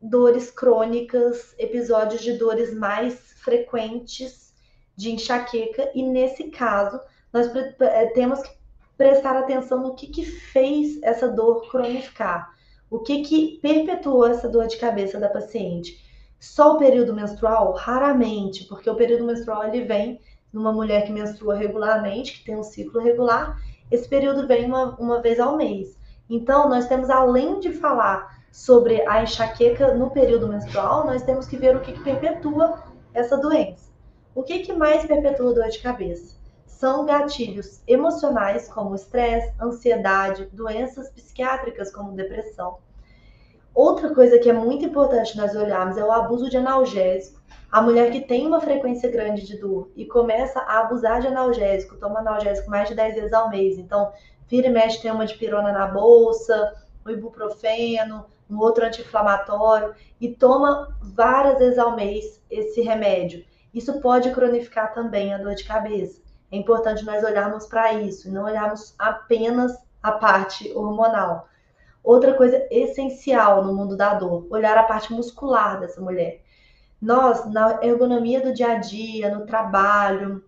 dores 0.00 0.50
crônicas, 0.50 1.54
episódios 1.58 2.20
de 2.20 2.34
dores 2.34 2.74
mais 2.74 3.14
frequentes 3.42 4.47
de 4.98 5.12
enxaqueca, 5.12 5.92
e 5.94 6.02
nesse 6.02 6.50
caso, 6.50 7.00
nós 7.32 7.48
é, 7.54 8.06
temos 8.06 8.42
que 8.42 8.50
prestar 8.96 9.36
atenção 9.36 9.80
no 9.80 9.94
que, 9.94 10.08
que 10.08 10.24
fez 10.24 11.00
essa 11.04 11.28
dor 11.28 11.70
cronificar, 11.70 12.52
o 12.90 12.98
que, 12.98 13.22
que 13.22 13.60
perpetuou 13.62 14.26
essa 14.26 14.48
dor 14.48 14.66
de 14.66 14.76
cabeça 14.76 15.20
da 15.20 15.28
paciente. 15.28 16.04
Só 16.40 16.74
o 16.74 16.78
período 16.78 17.14
menstrual? 17.14 17.74
Raramente, 17.74 18.64
porque 18.64 18.90
o 18.90 18.96
período 18.96 19.24
menstrual 19.24 19.68
ele 19.68 19.84
vem 19.84 20.20
numa 20.52 20.72
mulher 20.72 21.06
que 21.06 21.12
menstrua 21.12 21.54
regularmente, 21.54 22.36
que 22.36 22.44
tem 22.44 22.56
um 22.56 22.64
ciclo 22.64 23.00
regular, 23.00 23.56
esse 23.92 24.08
período 24.08 24.48
vem 24.48 24.66
uma, 24.66 24.96
uma 24.96 25.22
vez 25.22 25.38
ao 25.38 25.56
mês. 25.56 25.96
Então, 26.28 26.68
nós 26.68 26.88
temos, 26.88 27.08
além 27.08 27.60
de 27.60 27.70
falar 27.70 28.36
sobre 28.50 29.06
a 29.06 29.22
enxaqueca 29.22 29.94
no 29.94 30.10
período 30.10 30.48
menstrual, 30.48 31.06
nós 31.06 31.22
temos 31.22 31.46
que 31.46 31.56
ver 31.56 31.76
o 31.76 31.80
que, 31.80 31.92
que 31.92 32.02
perpetua 32.02 32.82
essa 33.14 33.36
doença. 33.36 33.87
O 34.34 34.42
que, 34.42 34.60
que 34.60 34.72
mais 34.72 35.04
perpetua 35.04 35.54
dor 35.54 35.68
de 35.68 35.80
cabeça? 35.80 36.36
São 36.66 37.04
gatilhos 37.04 37.82
emocionais, 37.86 38.68
como 38.68 38.94
estresse, 38.94 39.52
ansiedade, 39.60 40.46
doenças 40.52 41.10
psiquiátricas, 41.10 41.90
como 41.90 42.12
depressão. 42.12 42.78
Outra 43.74 44.14
coisa 44.14 44.38
que 44.38 44.48
é 44.48 44.52
muito 44.52 44.84
importante 44.84 45.36
nós 45.36 45.54
olharmos 45.54 45.96
é 45.96 46.04
o 46.04 46.12
abuso 46.12 46.48
de 46.48 46.56
analgésico. 46.56 47.40
A 47.70 47.82
mulher 47.82 48.10
que 48.10 48.20
tem 48.20 48.46
uma 48.46 48.60
frequência 48.60 49.10
grande 49.10 49.46
de 49.46 49.58
dor 49.58 49.90
e 49.94 50.06
começa 50.06 50.60
a 50.60 50.80
abusar 50.80 51.20
de 51.20 51.26
analgésico, 51.26 51.96
toma 51.96 52.20
analgésico 52.20 52.70
mais 52.70 52.88
de 52.88 52.94
10 52.94 53.14
vezes 53.14 53.32
ao 53.32 53.50
mês. 53.50 53.78
Então, 53.78 54.12
vira 54.48 54.68
e 54.68 54.70
mexe, 54.70 55.02
tem 55.02 55.10
uma 55.10 55.26
de 55.26 55.34
pirona 55.34 55.72
na 55.72 55.86
bolsa, 55.86 56.74
o 57.04 57.10
ibuprofeno, 57.10 58.24
um 58.48 58.58
outro 58.58 58.86
anti-inflamatório 58.86 59.94
e 60.20 60.28
toma 60.28 60.96
várias 61.02 61.58
vezes 61.58 61.78
ao 61.78 61.94
mês 61.94 62.42
esse 62.50 62.80
remédio. 62.80 63.44
Isso 63.78 64.00
pode 64.00 64.32
cronificar 64.32 64.92
também 64.92 65.32
a 65.32 65.38
dor 65.38 65.54
de 65.54 65.62
cabeça. 65.62 66.20
É 66.50 66.56
importante 66.56 67.04
nós 67.04 67.22
olharmos 67.22 67.66
para 67.66 67.92
isso 67.92 68.26
e 68.26 68.30
não 68.32 68.42
olharmos 68.44 68.92
apenas 68.98 69.72
a 70.02 70.10
parte 70.10 70.72
hormonal. 70.72 71.48
Outra 72.02 72.34
coisa 72.34 72.66
essencial 72.72 73.64
no 73.64 73.72
mundo 73.72 73.96
da 73.96 74.14
dor, 74.14 74.48
olhar 74.50 74.76
a 74.76 74.82
parte 74.82 75.12
muscular 75.12 75.78
dessa 75.78 76.00
mulher. 76.00 76.42
Nós, 77.00 77.48
na 77.52 77.78
ergonomia 77.80 78.40
do 78.40 78.52
dia 78.52 78.72
a 78.72 78.74
dia, 78.78 79.32
no 79.32 79.46
trabalho, 79.46 80.44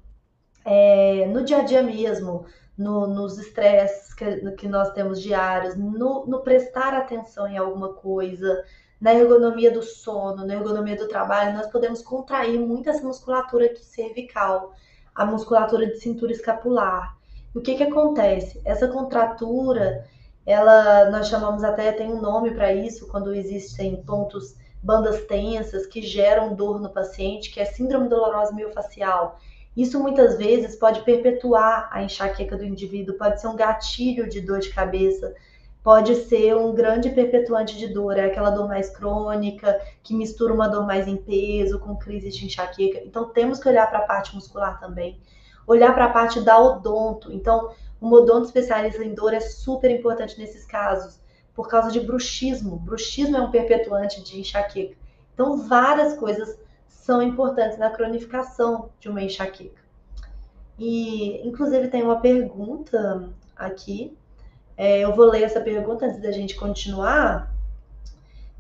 é, 0.65 1.27
no 1.27 1.45
dia 1.45 1.59
a 1.59 1.63
dia 1.63 1.85
mesmo, 1.85 2.47
no, 2.77 3.07
nos 3.07 3.39
estresses 3.39 4.13
que, 4.13 4.51
que, 4.57 4.67
nós 4.67 4.91
temos 4.91 5.23
diários, 5.23 5.77
no, 5.77 6.27
no 6.27 6.41
prestar 6.41 6.95
atenção 6.95 7.47
em 7.47 7.57
alguma 7.57 7.93
coisa, 7.93 8.65
na 9.01 9.15
ergonomia 9.15 9.71
do 9.71 9.83
sono, 9.83 10.45
na 10.45 10.55
ergonomia 10.55 10.97
do 10.97 11.09
trabalho, 11.09 11.57
nós 11.57 11.67
podemos 11.69 12.03
contrair 12.03 12.59
muito 12.59 12.91
essa 12.91 13.03
musculatura 13.03 13.67
aqui 13.67 13.85
cervical, 13.85 14.73
a 15.15 15.25
musculatura 15.25 15.87
de 15.87 15.99
cintura 15.99 16.33
escapular. 16.33 17.17
O 17.55 17.61
que 17.61 17.75
que 17.75 17.83
acontece? 17.83 18.61
Essa 18.65 18.87
contratura, 18.87 20.05
ela 20.45 21.11
nós 21.11 21.29
chamamos 21.29 21.65
até 21.65 21.93
tem 21.93 22.13
um 22.13 22.21
nome 22.21 22.51
para 22.53 22.73
isso 22.73 23.09
quando 23.09 23.35
existem 23.35 24.03
pontos 24.03 24.55
bandas 24.83 25.25
tensas 25.27 25.87
que 25.87 26.03
geram 26.03 26.55
dor 26.55 26.81
no 26.81 26.91
paciente, 26.91 27.51
que 27.51 27.61
é 27.61 27.65
síndrome 27.65 28.09
dolorosa 28.09 28.53
miofascial. 28.53 29.39
Isso 29.77 30.01
muitas 30.01 30.37
vezes 30.37 30.77
pode 30.77 31.03
perpetuar 31.03 31.89
a 31.93 32.03
enxaqueca 32.03 32.57
do 32.57 32.65
indivíduo, 32.65 33.17
pode 33.17 33.41
ser 33.41 33.49
um 33.49 33.57
gatilho 33.57 34.29
de 34.29 34.41
dor 34.41 34.59
de 34.59 34.71
cabeça, 34.71 35.35
pode 35.83 36.15
ser 36.27 36.55
um 36.57 36.75
grande 36.75 37.11
perpetuante 37.11 37.79
de 37.79 37.89
dor, 37.89 38.19
é 38.19 38.27
aquela 38.27 38.51
dor 38.51 38.69
mais 38.69 38.91
crônica, 38.91 39.81
que 40.03 40.15
mistura 40.15 40.53
uma 40.53 40.69
dor 40.69 40.87
mais 40.87 41.09
em 41.09 41.17
peso 41.17 41.79
com 41.79 41.97
crise 41.97 42.31
de 42.31 42.45
enxaqueca. 42.45 43.01
Então 43.05 43.29
temos 43.31 43.59
que 43.59 43.69
olhar 43.69 43.89
para 43.89 44.01
a 44.01 44.07
parte 44.07 44.35
muscular 44.35 44.79
também, 44.79 45.19
olhar 45.67 45.95
para 45.95 46.07
a 46.07 46.11
parte 46.11 46.41
da 46.41 46.61
odonto. 46.61 47.33
Então, 47.33 47.73
o 48.01 48.13
odonto 48.13 48.47
especialista 48.47 49.05
em 49.05 49.15
dor 49.15 49.33
é 49.35 49.41
super 49.41 49.91
importante 49.91 50.39
nesses 50.39 50.65
casos, 50.65 51.21
por 51.55 51.69
causa 51.69 51.91
de 51.91 52.01
bruxismo. 52.01 52.77
Bruxismo 52.77 53.37
é 53.37 53.41
um 53.41 53.51
perpetuante 53.51 54.23
de 54.23 54.41
enxaqueca. 54.41 54.97
Então, 55.35 55.57
várias 55.67 56.17
coisas 56.17 56.59
são 56.87 57.23
importantes 57.23 57.79
na 57.79 57.91
cronificação 57.91 58.91
de 59.01 59.09
uma 59.09 59.23
enxaqueca. 59.23 59.81
E, 60.79 61.47
inclusive, 61.47 61.89
tem 61.89 62.03
uma 62.03 62.21
pergunta 62.21 63.29
aqui. 63.57 64.17
É, 64.83 65.01
eu 65.01 65.15
vou 65.15 65.27
ler 65.27 65.43
essa 65.43 65.61
pergunta 65.61 66.07
antes 66.07 66.23
da 66.23 66.33
gente 66.33 66.55
continuar. 66.55 67.53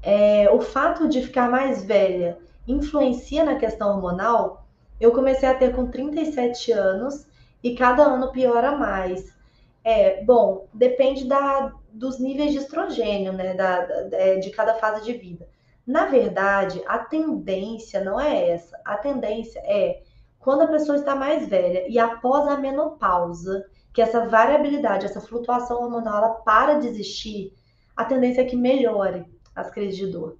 É, 0.02 0.50
o 0.50 0.61
fato 0.61 1.09
de 1.09 1.22
ficar 1.22 1.50
mais 1.50 1.83
velha 1.83 2.37
influencia 2.68 3.42
na 3.42 3.54
questão 3.54 3.88
hormonal? 3.88 4.66
Eu 5.00 5.12
comecei 5.12 5.48
a 5.48 5.54
ter 5.54 5.74
com 5.74 5.90
37 5.90 6.72
anos 6.72 7.26
e 7.64 7.74
cada 7.74 8.02
ano 8.02 8.30
piora 8.33 8.76
mais. 8.76 9.35
É, 9.83 10.22
bom, 10.22 10.68
depende 10.74 11.26
da, 11.26 11.72
dos 11.90 12.18
níveis 12.18 12.52
de 12.52 12.59
estrogênio, 12.59 13.33
né, 13.33 13.54
da, 13.54 13.87
da, 13.87 14.18
é, 14.18 14.37
de 14.37 14.50
cada 14.50 14.74
fase 14.74 15.02
de 15.02 15.14
vida. 15.14 15.48
Na 15.87 16.04
verdade, 16.04 16.83
a 16.87 16.98
tendência 16.98 18.04
não 18.04 18.20
é 18.20 18.50
essa. 18.50 18.78
A 18.85 18.98
tendência 18.98 19.59
é 19.64 20.02
quando 20.38 20.64
a 20.64 20.68
pessoa 20.68 20.98
está 20.98 21.16
mais 21.16 21.48
velha 21.48 21.88
e 21.88 21.98
após 21.98 22.46
a 22.46 22.59
menopausa, 22.59 23.64
que 23.92 24.00
essa 24.00 24.26
variabilidade, 24.26 25.07
essa 25.07 25.20
flutuação 25.20 25.83
hormonal, 25.83 26.16
ela 26.16 26.29
para 26.35 26.74
de 26.74 26.87
existir, 26.87 27.53
a 27.96 28.05
tendência 28.05 28.42
é 28.42 28.44
que 28.44 28.57
melhore 28.57 29.24
as 29.55 29.70
crises 29.70 29.96
de 29.96 30.07
dor. 30.07 30.37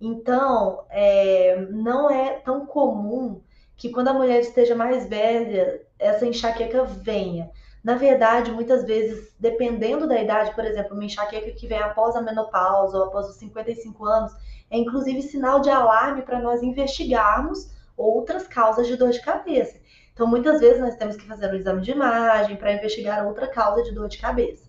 Então, 0.00 0.84
é, 0.90 1.66
não 1.70 2.10
é 2.10 2.34
tão 2.40 2.66
comum 2.66 3.40
que 3.76 3.90
quando 3.90 4.08
a 4.08 4.14
mulher 4.14 4.40
esteja 4.40 4.74
mais 4.74 5.06
velha, 5.06 5.80
essa 5.98 6.26
enxaqueca 6.26 6.84
venha. 6.84 7.50
Na 7.84 7.94
verdade, 7.94 8.50
muitas 8.50 8.84
vezes, 8.84 9.32
dependendo 9.38 10.08
da 10.08 10.20
idade, 10.20 10.54
por 10.54 10.64
exemplo, 10.64 10.94
uma 10.94 11.04
enxaqueca 11.04 11.52
que 11.52 11.66
vem 11.66 11.78
após 11.78 12.16
a 12.16 12.22
menopausa 12.22 12.98
ou 12.98 13.04
após 13.04 13.28
os 13.28 13.36
55 13.36 14.04
anos, 14.04 14.32
é 14.70 14.76
inclusive 14.76 15.22
sinal 15.22 15.60
de 15.60 15.70
alarme 15.70 16.22
para 16.22 16.40
nós 16.40 16.62
investigarmos 16.62 17.70
outras 17.96 18.46
causas 18.46 18.86
de 18.86 18.96
dor 18.96 19.10
de 19.10 19.20
cabeça. 19.20 19.76
Então, 20.16 20.26
muitas 20.26 20.60
vezes 20.60 20.80
nós 20.80 20.96
temos 20.96 21.14
que 21.14 21.26
fazer 21.26 21.52
um 21.52 21.56
exame 21.56 21.82
de 21.82 21.90
imagem 21.90 22.56
para 22.56 22.72
investigar 22.72 23.26
outra 23.26 23.46
causa 23.46 23.82
de 23.82 23.92
dor 23.92 24.08
de 24.08 24.16
cabeça. 24.16 24.66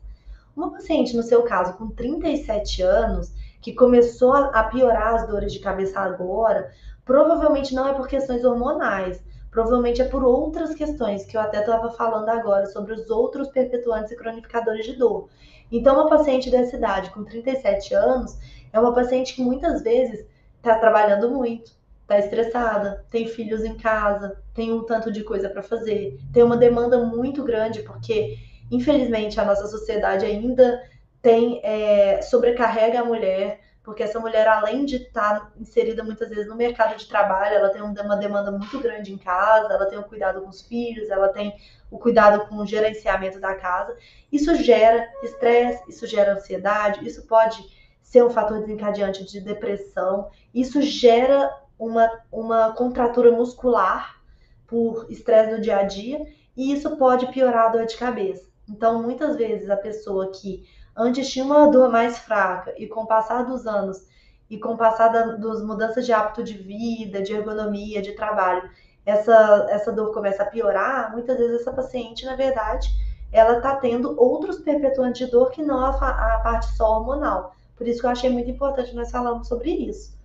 Uma 0.54 0.74
paciente, 0.74 1.16
no 1.16 1.24
seu 1.24 1.44
caso, 1.44 1.78
com 1.78 1.88
37 1.88 2.82
anos, 2.82 3.34
que 3.62 3.72
começou 3.72 4.34
a 4.34 4.62
piorar 4.64 5.16
as 5.16 5.26
dores 5.26 5.54
de 5.54 5.60
cabeça 5.60 6.02
agora, 6.02 6.70
provavelmente 7.06 7.74
não 7.74 7.88
é 7.88 7.94
por 7.94 8.10
questões 8.10 8.44
hormonais, 8.44 9.24
provavelmente 9.50 10.02
é 10.02 10.06
por 10.10 10.22
outras 10.22 10.76
questões 10.76 11.24
que 11.24 11.38
eu 11.38 11.42
até 11.42 11.62
estava 11.62 11.92
falando 11.92 12.28
agora 12.28 12.66
sobre 12.66 12.94
os 12.94 13.10
outros 13.10 13.48
perpetuantes 13.48 14.12
e 14.12 14.18
cronificadores 14.18 14.86
de 14.86 14.98
dor. 14.98 15.30
Então, 15.72 15.96
uma 15.96 16.10
paciente 16.10 16.52
dessa 16.52 16.76
idade, 16.76 17.10
com 17.12 17.24
37 17.24 17.94
anos, 17.94 18.38
é 18.74 18.78
uma 18.78 18.94
paciente 18.94 19.34
que 19.34 19.42
muitas 19.42 19.82
vezes 19.82 20.28
está 20.58 20.78
trabalhando 20.78 21.32
muito, 21.32 21.72
está 22.08 22.18
estressada, 22.18 23.06
tem 23.12 23.28
filhos 23.28 23.66
em 23.66 23.76
casa, 23.76 24.42
tem 24.54 24.72
um 24.72 24.86
tanto 24.86 25.12
de 25.12 25.24
coisa 25.24 25.50
para 25.50 25.62
fazer, 25.62 26.18
tem 26.32 26.42
uma 26.42 26.56
demanda 26.56 26.98
muito 27.04 27.44
grande, 27.44 27.84
porque 27.84 28.38
infelizmente 28.72 29.40
a 29.40 29.46
nossa 29.46 29.68
sociedade 29.68 30.26
ainda 30.26 30.82
tem 31.22 31.60
é, 31.64 32.22
sobrecarrega 32.22 33.02
a 33.02 33.06
mulher, 33.06 33.60
porque 33.84 34.04
essa 34.04 34.20
mulher, 34.20 34.48
além 34.48 34.86
de 34.86 34.98
estar 34.98 35.40
tá 35.40 35.52
inserida 35.58 36.02
muitas 36.02 36.30
vezes 36.30 36.48
no 36.48 36.56
mercado 36.56 36.98
de 36.98 37.08
trabalho, 37.08 37.56
ela 37.56 37.70
tem 37.70 37.82
uma 37.82 38.16
demanda 38.16 38.52
muito 38.52 38.80
grande 38.80 39.14
em 39.14 39.18
casa, 39.18 39.74
ela 39.74 39.86
tem 39.86 40.00
o 40.00 40.04
cuidado 40.04 40.42
com 40.42 40.50
os 40.50 40.62
filhos, 40.62 41.10
ela 41.10 41.30
tem 41.30 41.56
o 41.92 41.98
cuidado 41.98 42.48
com 42.48 42.56
o 42.56 42.66
gerenciamento 42.66 43.40
da 43.40 43.56
casa. 43.56 43.96
Isso 44.30 44.56
gera 44.56 45.08
estresse, 45.24 45.84
isso 45.90 46.06
gera 46.06 46.34
ansiedade, 46.34 47.06
isso 47.08 47.26
pode 47.28 47.64
ser 48.02 48.24
um 48.24 48.30
fator 48.30 48.60
desencadeante 48.60 49.24
de 49.26 49.40
depressão. 49.40 50.30
Isso 50.54 50.82
gera 50.82 51.50
uma, 51.78 52.10
uma 52.32 52.74
contratura 52.74 53.32
muscular 53.32 54.22
por 54.66 55.06
estresse 55.10 55.54
no 55.54 55.62
dia 55.62 55.78
a 55.78 55.84
dia 55.84 56.26
e 56.56 56.74
isso 56.74 56.98
pode 56.98 57.28
piorar 57.28 57.68
a 57.68 57.70
dor 57.70 57.86
de 57.86 57.96
cabeça. 57.98 58.48
Então, 58.70 59.02
muitas 59.02 59.38
vezes, 59.38 59.70
a 59.70 59.78
pessoa 59.78 60.32
que 60.32 60.66
antes 60.96 61.30
tinha 61.30 61.46
uma 61.46 61.68
dor 61.68 61.90
mais 61.90 62.18
fraca 62.18 62.74
e 62.78 62.88
com 62.88 63.02
o 63.02 63.08
passar 63.08 63.44
dos 63.44 63.66
anos 63.66 64.06
e 64.50 64.58
com 64.58 64.74
o 64.74 64.78
passar 64.78 65.10
das 65.10 65.64
mudanças 65.64 66.06
de 66.06 66.12
hábito 66.12 66.44
de 66.44 66.54
vida, 66.54 67.22
de 67.22 67.34
ergonomia, 67.34 68.02
de 68.02 68.14
trabalho, 68.14 68.70
essa, 69.06 69.68
essa 69.70 69.92
dor 69.92 70.14
começa 70.14 70.44
a 70.44 70.46
piorar, 70.46 71.14
muitas 71.14 71.38
vezes 71.38 71.62
essa 71.62 71.72
paciente, 71.72 72.26
na 72.26 72.36
verdade, 72.36 72.90
ela 73.32 73.58
está 73.58 73.76
tendo 73.76 74.20
outros 74.20 74.60
perpetuantes 74.60 75.26
de 75.26 75.32
dor 75.32 75.52
que 75.52 75.62
não 75.62 75.80
a, 75.80 75.90
a, 75.90 76.40
parte 76.40 76.76
só 76.76 76.98
hormonal. 76.98 77.56
Por 77.76 77.88
isso 77.88 78.02
que 78.02 78.06
eu 78.06 78.10
achei 78.10 78.30
muito 78.30 78.50
importante 78.50 78.96
nós 78.96 79.12
falarmos 79.12 79.48
sobre 79.48 79.72
isso. 79.72 80.18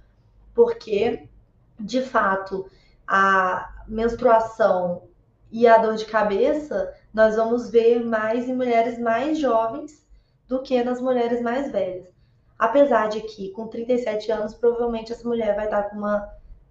Porque, 0.55 1.29
de 1.83 2.03
fato, 2.03 2.67
a 3.07 3.85
menstruação 3.87 5.03
e 5.51 5.67
a 5.67 5.79
dor 5.79 5.97
de 5.97 6.07
cabeça, 6.07 6.95
nós 7.13 7.37
vamos 7.37 7.71
ver 7.71 8.05
mais 8.05 8.49
em 8.49 8.55
mulheres 8.55 8.99
mais 8.99 9.39
jovens 9.39 10.07
do 10.49 10.63
que 10.63 10.83
nas 10.83 11.01
mulheres 11.01 11.43
mais 11.43 11.71
velhas. 11.71 12.07
Apesar 12.59 13.09
de 13.09 13.21
que, 13.21 13.51
com 13.51 13.67
37 13.67 14.31
anos, 14.31 14.55
provavelmente 14.55 15.13
essa 15.13 15.27
mulher 15.27 15.55
vai 15.55 15.65
estar 15.65 15.85
com 15.85 15.97
uma 15.97 16.27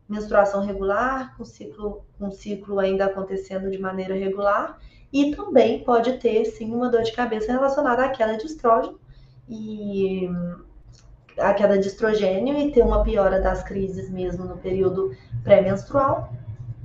menstruação 0.08 0.66
regular, 0.66 1.36
com 1.38 1.46
ciclo, 1.46 2.06
com 2.18 2.32
ciclo 2.32 2.80
ainda 2.80 3.06
acontecendo 3.06 3.70
de 3.70 3.78
maneira 3.78 4.16
regular, 4.16 4.80
e 5.12 5.36
também 5.36 5.84
pode 5.84 6.18
ter, 6.18 6.46
sim, 6.46 6.74
uma 6.74 6.90
dor 6.90 7.04
de 7.04 7.12
cabeça 7.12 7.52
relacionada 7.52 8.06
à 8.06 8.10
queda 8.10 8.38
de 8.38 8.46
estrógeno 8.46 9.00
e 9.50 10.30
a 11.38 11.54
queda 11.54 11.78
de 11.78 11.88
estrogênio 11.88 12.58
e 12.58 12.72
ter 12.72 12.84
uma 12.84 13.04
piora 13.04 13.40
das 13.40 13.64
crises 13.64 14.10
mesmo 14.10 14.46
no 14.46 14.58
período 14.58 15.16
pré-menstrual 15.44 16.34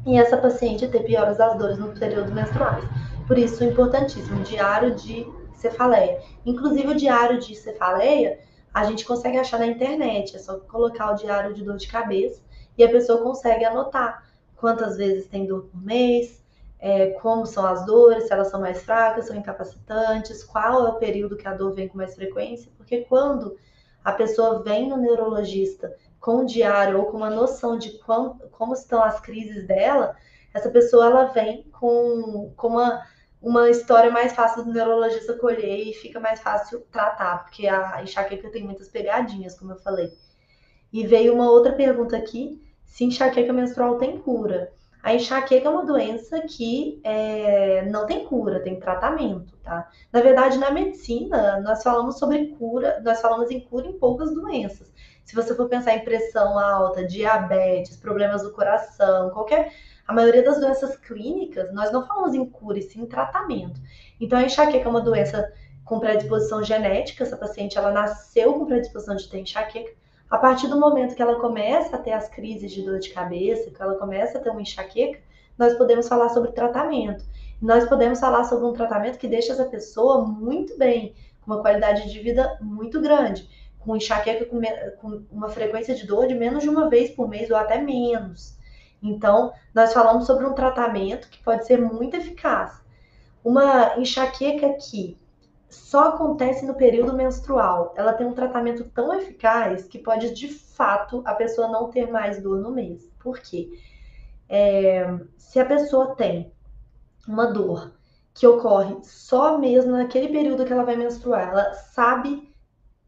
e 0.06 0.16
essa 0.16 0.36
paciente 0.36 0.86
ter 0.86 1.02
pioras 1.02 1.38
das 1.38 1.58
dores 1.58 1.78
no 1.78 1.88
período 1.88 2.32
menstruais. 2.32 2.84
Por 3.26 3.36
isso, 3.36 3.64
importantíssimo, 3.64 4.42
diário 4.44 4.94
de 4.94 5.26
cefaleia. 5.54 6.20
Inclusive, 6.44 6.88
o 6.88 6.94
diário 6.94 7.40
de 7.40 7.54
cefaleia 7.56 8.38
a 8.72 8.84
gente 8.84 9.04
consegue 9.04 9.38
achar 9.38 9.58
na 9.58 9.66
internet, 9.66 10.36
é 10.36 10.38
só 10.38 10.58
colocar 10.60 11.12
o 11.12 11.14
diário 11.14 11.54
de 11.54 11.64
dor 11.64 11.76
de 11.76 11.88
cabeça 11.88 12.42
e 12.76 12.84
a 12.84 12.88
pessoa 12.88 13.22
consegue 13.22 13.64
anotar 13.64 14.24
quantas 14.54 14.96
vezes 14.96 15.26
tem 15.28 15.46
dor 15.46 15.62
por 15.62 15.82
mês, 15.82 16.44
é, 16.78 17.06
como 17.22 17.46
são 17.46 17.64
as 17.66 17.86
dores, 17.86 18.24
se 18.24 18.32
elas 18.32 18.48
são 18.48 18.60
mais 18.60 18.82
fracas, 18.82 19.26
são 19.26 19.36
incapacitantes, 19.36 20.44
qual 20.44 20.86
é 20.86 20.90
o 20.90 20.96
período 20.96 21.36
que 21.36 21.48
a 21.48 21.54
dor 21.54 21.72
vem 21.72 21.88
com 21.88 21.96
mais 21.96 22.14
frequência, 22.14 22.70
porque 22.76 23.00
quando 23.08 23.56
a 24.06 24.12
pessoa 24.12 24.62
vem 24.62 24.88
no 24.88 24.96
neurologista 24.96 25.92
com 26.20 26.36
um 26.36 26.46
diário 26.46 27.00
ou 27.00 27.06
com 27.06 27.16
uma 27.16 27.28
noção 27.28 27.76
de 27.76 27.98
como, 27.98 28.38
como 28.52 28.72
estão 28.72 29.02
as 29.02 29.18
crises 29.18 29.66
dela, 29.66 30.14
essa 30.54 30.70
pessoa 30.70 31.06
ela 31.06 31.24
vem 31.24 31.64
com, 31.72 32.52
com 32.56 32.68
uma, 32.68 33.04
uma 33.42 33.68
história 33.68 34.08
mais 34.08 34.32
fácil 34.32 34.62
do 34.62 34.72
neurologista 34.72 35.34
colher 35.34 35.88
e 35.88 35.92
fica 35.92 36.20
mais 36.20 36.38
fácil 36.38 36.86
tratar, 36.92 37.42
porque 37.42 37.66
a 37.66 38.00
enxaqueca 38.00 38.48
tem 38.48 38.62
muitas 38.62 38.88
pegadinhas, 38.88 39.58
como 39.58 39.72
eu 39.72 39.78
falei. 39.80 40.12
E 40.92 41.04
veio 41.04 41.34
uma 41.34 41.50
outra 41.50 41.72
pergunta 41.72 42.16
aqui, 42.16 42.62
se 42.84 43.02
enxaqueca 43.02 43.52
menstrual 43.52 43.98
tem 43.98 44.18
cura. 44.18 44.72
A 45.06 45.14
enxaqueca 45.14 45.68
é 45.68 45.70
uma 45.70 45.86
doença 45.86 46.40
que 46.40 47.00
é, 47.04 47.82
não 47.82 48.06
tem 48.06 48.24
cura, 48.24 48.58
tem 48.58 48.80
tratamento, 48.80 49.56
tá? 49.58 49.88
Na 50.12 50.20
verdade, 50.20 50.58
na 50.58 50.72
medicina, 50.72 51.60
nós 51.60 51.80
falamos 51.80 52.18
sobre 52.18 52.48
cura, 52.58 53.00
nós 53.04 53.20
falamos 53.20 53.48
em 53.52 53.60
cura 53.60 53.86
em 53.86 53.92
poucas 53.92 54.34
doenças. 54.34 54.92
Se 55.24 55.32
você 55.36 55.54
for 55.54 55.68
pensar 55.68 55.94
em 55.94 56.02
pressão 56.02 56.58
alta, 56.58 57.06
diabetes, 57.06 57.96
problemas 57.96 58.42
do 58.42 58.50
coração, 58.50 59.30
qualquer. 59.30 59.72
A 60.08 60.12
maioria 60.12 60.42
das 60.42 60.58
doenças 60.58 60.96
clínicas, 60.96 61.72
nós 61.72 61.92
não 61.92 62.04
falamos 62.04 62.34
em 62.34 62.44
cura, 62.44 62.76
e 62.76 62.82
sim 62.82 63.02
em 63.02 63.06
tratamento. 63.06 63.80
Então, 64.18 64.36
a 64.36 64.42
enxaqueca 64.42 64.88
é 64.88 64.90
uma 64.90 65.00
doença 65.00 65.52
com 65.84 66.00
predisposição 66.00 66.64
genética, 66.64 67.22
essa 67.22 67.36
paciente 67.36 67.78
ela 67.78 67.92
nasceu 67.92 68.54
com 68.54 68.66
predisposição 68.66 69.14
de 69.14 69.28
ter 69.28 69.38
enxaqueca. 69.38 69.92
A 70.30 70.38
partir 70.38 70.68
do 70.68 70.78
momento 70.78 71.14
que 71.14 71.22
ela 71.22 71.40
começa 71.40 71.96
a 71.96 71.98
ter 71.98 72.12
as 72.12 72.28
crises 72.28 72.72
de 72.72 72.82
dor 72.82 72.98
de 72.98 73.10
cabeça, 73.10 73.70
que 73.70 73.80
ela 73.80 73.94
começa 73.94 74.38
a 74.38 74.40
ter 74.40 74.50
uma 74.50 74.62
enxaqueca, 74.62 75.20
nós 75.56 75.74
podemos 75.74 76.08
falar 76.08 76.28
sobre 76.30 76.52
tratamento. 76.52 77.24
Nós 77.62 77.88
podemos 77.88 78.20
falar 78.20 78.44
sobre 78.44 78.66
um 78.66 78.72
tratamento 78.72 79.18
que 79.18 79.28
deixa 79.28 79.52
essa 79.52 79.64
pessoa 79.64 80.26
muito 80.26 80.76
bem, 80.76 81.14
com 81.40 81.52
uma 81.52 81.62
qualidade 81.62 82.10
de 82.10 82.18
vida 82.20 82.58
muito 82.60 83.00
grande 83.00 83.48
com 83.86 83.96
enxaqueca 83.96 84.44
com, 84.46 84.60
com 84.98 85.22
uma 85.30 85.48
frequência 85.48 85.94
de 85.94 86.04
dor 86.06 86.26
de 86.26 86.34
menos 86.34 86.64
de 86.64 86.68
uma 86.68 86.90
vez 86.90 87.10
por 87.12 87.28
mês 87.28 87.48
ou 87.48 87.56
até 87.56 87.80
menos. 87.80 88.58
Então, 89.00 89.52
nós 89.72 89.92
falamos 89.92 90.26
sobre 90.26 90.44
um 90.44 90.52
tratamento 90.52 91.30
que 91.30 91.42
pode 91.42 91.64
ser 91.64 91.80
muito 91.80 92.16
eficaz. 92.16 92.82
Uma 93.44 93.96
enxaqueca 93.96 94.74
que 94.74 95.16
só 95.76 96.08
acontece 96.08 96.64
no 96.64 96.74
período 96.74 97.12
menstrual, 97.12 97.94
ela 97.96 98.12
tem 98.12 98.26
um 98.26 98.34
tratamento 98.34 98.84
tão 98.84 99.14
eficaz 99.14 99.86
que 99.86 99.98
pode, 99.98 100.34
de 100.34 100.48
fato, 100.48 101.22
a 101.24 101.34
pessoa 101.34 101.68
não 101.68 101.90
ter 101.90 102.10
mais 102.10 102.42
dor 102.42 102.58
no 102.58 102.72
mês. 102.72 103.08
Por 103.20 103.38
quê? 103.38 103.78
É, 104.48 105.06
se 105.36 105.60
a 105.60 105.64
pessoa 105.64 106.14
tem 106.16 106.52
uma 107.28 107.46
dor 107.46 107.92
que 108.32 108.46
ocorre 108.46 108.96
só 109.02 109.58
mesmo 109.58 109.92
naquele 109.92 110.28
período 110.28 110.64
que 110.64 110.72
ela 110.72 110.84
vai 110.84 110.96
menstruar, 110.96 111.48
ela 111.48 111.74
sabe 111.74 112.54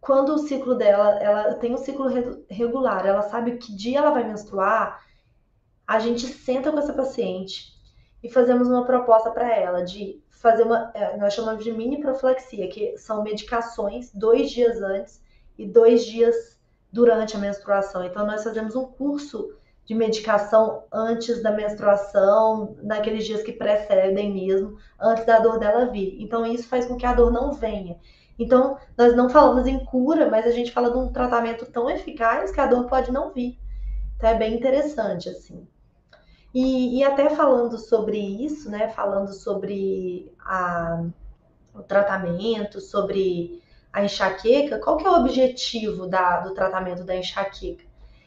quando 0.00 0.34
o 0.34 0.38
ciclo 0.38 0.74
dela, 0.74 1.18
ela 1.20 1.54
tem 1.54 1.74
um 1.74 1.78
ciclo 1.78 2.08
regular, 2.48 3.06
ela 3.06 3.22
sabe 3.22 3.56
que 3.56 3.74
dia 3.74 3.98
ela 3.98 4.10
vai 4.10 4.24
menstruar, 4.24 5.04
a 5.86 5.98
gente 5.98 6.26
senta 6.26 6.70
com 6.70 6.78
essa 6.78 6.92
paciente 6.92 7.72
e 8.22 8.28
fazemos 8.28 8.68
uma 8.68 8.84
proposta 8.84 9.30
para 9.30 9.54
ela 9.54 9.82
de 9.82 10.22
fazer 10.40 10.62
uma, 10.62 10.90
é, 10.94 11.16
nós 11.16 11.34
chamamos 11.34 11.64
de 11.64 11.72
mini 11.72 12.00
profilaxia, 12.00 12.68
que 12.68 12.96
são 12.96 13.22
medicações 13.22 14.10
dois 14.12 14.50
dias 14.50 14.80
antes 14.80 15.20
e 15.58 15.66
dois 15.66 16.04
dias 16.04 16.58
durante 16.92 17.36
a 17.36 17.40
menstruação. 17.40 18.04
Então 18.04 18.26
nós 18.26 18.44
fazemos 18.44 18.74
um 18.76 18.84
curso 18.84 19.52
de 19.84 19.94
medicação 19.94 20.84
antes 20.92 21.42
da 21.42 21.50
menstruação, 21.50 22.76
naqueles 22.82 23.24
dias 23.24 23.42
que 23.42 23.52
precedem 23.52 24.32
mesmo, 24.32 24.76
antes 25.00 25.24
da 25.24 25.38
dor 25.40 25.58
dela 25.58 25.86
vir. 25.86 26.16
Então 26.20 26.46
isso 26.46 26.68
faz 26.68 26.86
com 26.86 26.96
que 26.96 27.06
a 27.06 27.14
dor 27.14 27.32
não 27.32 27.52
venha. 27.52 27.98
Então, 28.38 28.78
nós 28.96 29.16
não 29.16 29.28
falamos 29.28 29.66
em 29.66 29.84
cura, 29.84 30.30
mas 30.30 30.46
a 30.46 30.52
gente 30.52 30.70
fala 30.70 30.92
de 30.92 30.96
um 30.96 31.12
tratamento 31.12 31.66
tão 31.66 31.90
eficaz 31.90 32.52
que 32.52 32.60
a 32.60 32.66
dor 32.66 32.86
pode 32.86 33.10
não 33.10 33.32
vir. 33.32 33.58
Então, 34.16 34.30
é 34.30 34.34
bem 34.36 34.54
interessante, 34.54 35.28
assim. 35.28 35.66
E, 36.54 36.98
e 36.98 37.04
até 37.04 37.30
falando 37.30 37.76
sobre 37.78 38.18
isso, 38.18 38.70
né, 38.70 38.88
falando 38.88 39.32
sobre 39.32 40.32
a, 40.40 41.04
o 41.74 41.82
tratamento, 41.82 42.80
sobre 42.80 43.62
a 43.92 44.02
enxaqueca, 44.04 44.78
qual 44.78 44.96
que 44.96 45.06
é 45.06 45.10
o 45.10 45.20
objetivo 45.20 46.06
da, 46.06 46.40
do 46.40 46.54
tratamento 46.54 47.04
da 47.04 47.16
enxaqueca? 47.16 47.84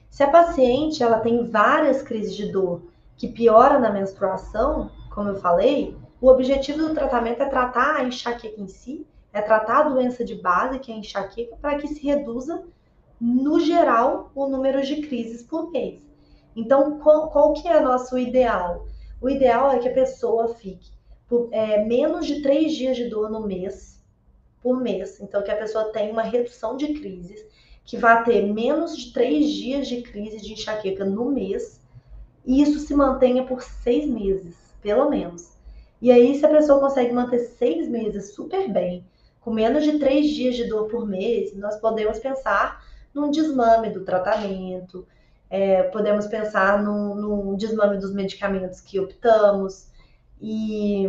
Se 0.10 0.24
a 0.24 0.30
paciente 0.30 1.02
ela 1.02 1.20
tem 1.20 1.46
várias 1.46 2.02
crises 2.02 2.36
de 2.36 2.52
dor 2.52 2.84
que 3.18 3.28
piora 3.28 3.80
na 3.80 3.92
menstruação, 3.92 4.92
como 5.14 5.30
eu 5.30 5.36
falei, 5.36 5.96
o 6.20 6.28
objetivo 6.28 6.88
do 6.88 6.94
tratamento 6.94 7.42
é 7.42 7.46
tratar 7.46 7.96
a 7.96 8.04
enxaqueca 8.04 8.60
em 8.60 8.68
si 8.68 9.06
é 9.34 9.42
tratar 9.42 9.80
a 9.80 9.90
doença 9.90 10.24
de 10.24 10.36
base, 10.36 10.80
que 10.80 10.92
é 10.92 10.96
a 10.96 10.98
enxaqueca, 10.98 11.56
para 11.56 11.78
que 11.78 11.88
se 11.88 12.06
reduza, 12.06 12.64
no 13.20 13.60
geral, 13.60 14.32
o 14.36 14.48
número 14.48 14.82
de 14.84 15.08
crises 15.08 15.44
por 15.44 15.72
mês. 15.72 16.11
Então, 16.56 17.00
qual, 17.00 17.30
qual 17.30 17.54
que 17.54 17.68
é 17.68 17.80
nosso 17.80 18.18
ideal? 18.18 18.88
O 19.22 19.30
ideal 19.30 19.72
é 19.72 19.80
que 19.80 19.88
a 19.88 19.94
pessoa 19.94 20.56
fique 20.56 20.92
por 21.28 21.48
é, 21.52 21.84
menos 21.86 22.26
de 22.26 22.42
três 22.42 22.74
dias 22.74 22.98
de 22.98 23.08
dor 23.08 23.30
no 23.30 23.48
mês, 23.48 24.04
por 24.62 24.82
mês. 24.82 25.20
Então, 25.22 25.42
que 25.42 25.52
a 25.52 25.56
pessoa 25.56 25.92
tenha 25.92 26.12
uma 26.12 26.24
redução 26.24 26.76
de 26.76 26.94
crises, 26.94 27.46
que 27.86 27.98
vai 27.98 28.24
ter 28.24 28.42
menos 28.42 28.98
de 28.98 29.14
três 29.14 29.50
dias 29.50 29.88
de 29.88 30.02
crise 30.02 30.38
de 30.42 30.54
enxaqueca 30.54 31.06
no 31.06 31.32
mês, 31.32 31.80
e 32.46 32.62
isso 32.62 32.80
se 32.80 32.94
mantenha 32.94 33.46
por 33.46 33.62
seis 33.62 34.06
meses, 34.06 34.56
pelo 34.82 35.10
menos. 35.10 35.52
E 36.02 36.12
aí, 36.12 36.38
se 36.38 36.46
a 36.46 36.50
pessoa 36.50 36.80
consegue 36.80 37.14
manter 37.14 37.40
seis 37.40 37.88
meses 37.88 38.34
super 38.34 38.68
bem, 38.72 39.06
com 39.40 39.52
menos 39.52 39.84
de 39.84 40.00
três 40.00 40.30
dias 40.30 40.56
de 40.56 40.66
dor 40.66 40.88
por 40.90 41.08
mês, 41.08 41.56
nós 41.56 41.80
podemos 41.80 42.20
pensar 42.20 42.84
num 43.14 43.30
desmame 43.30 43.90
do 43.90 44.04
tratamento, 44.04 45.06
é, 45.52 45.84
podemos 45.84 46.28
pensar 46.28 46.82
num, 46.82 47.14
num 47.14 47.56
desmame 47.58 47.98
dos 47.98 48.14
medicamentos 48.14 48.80
que 48.80 49.02
optamos. 49.02 49.90
E 50.40 51.06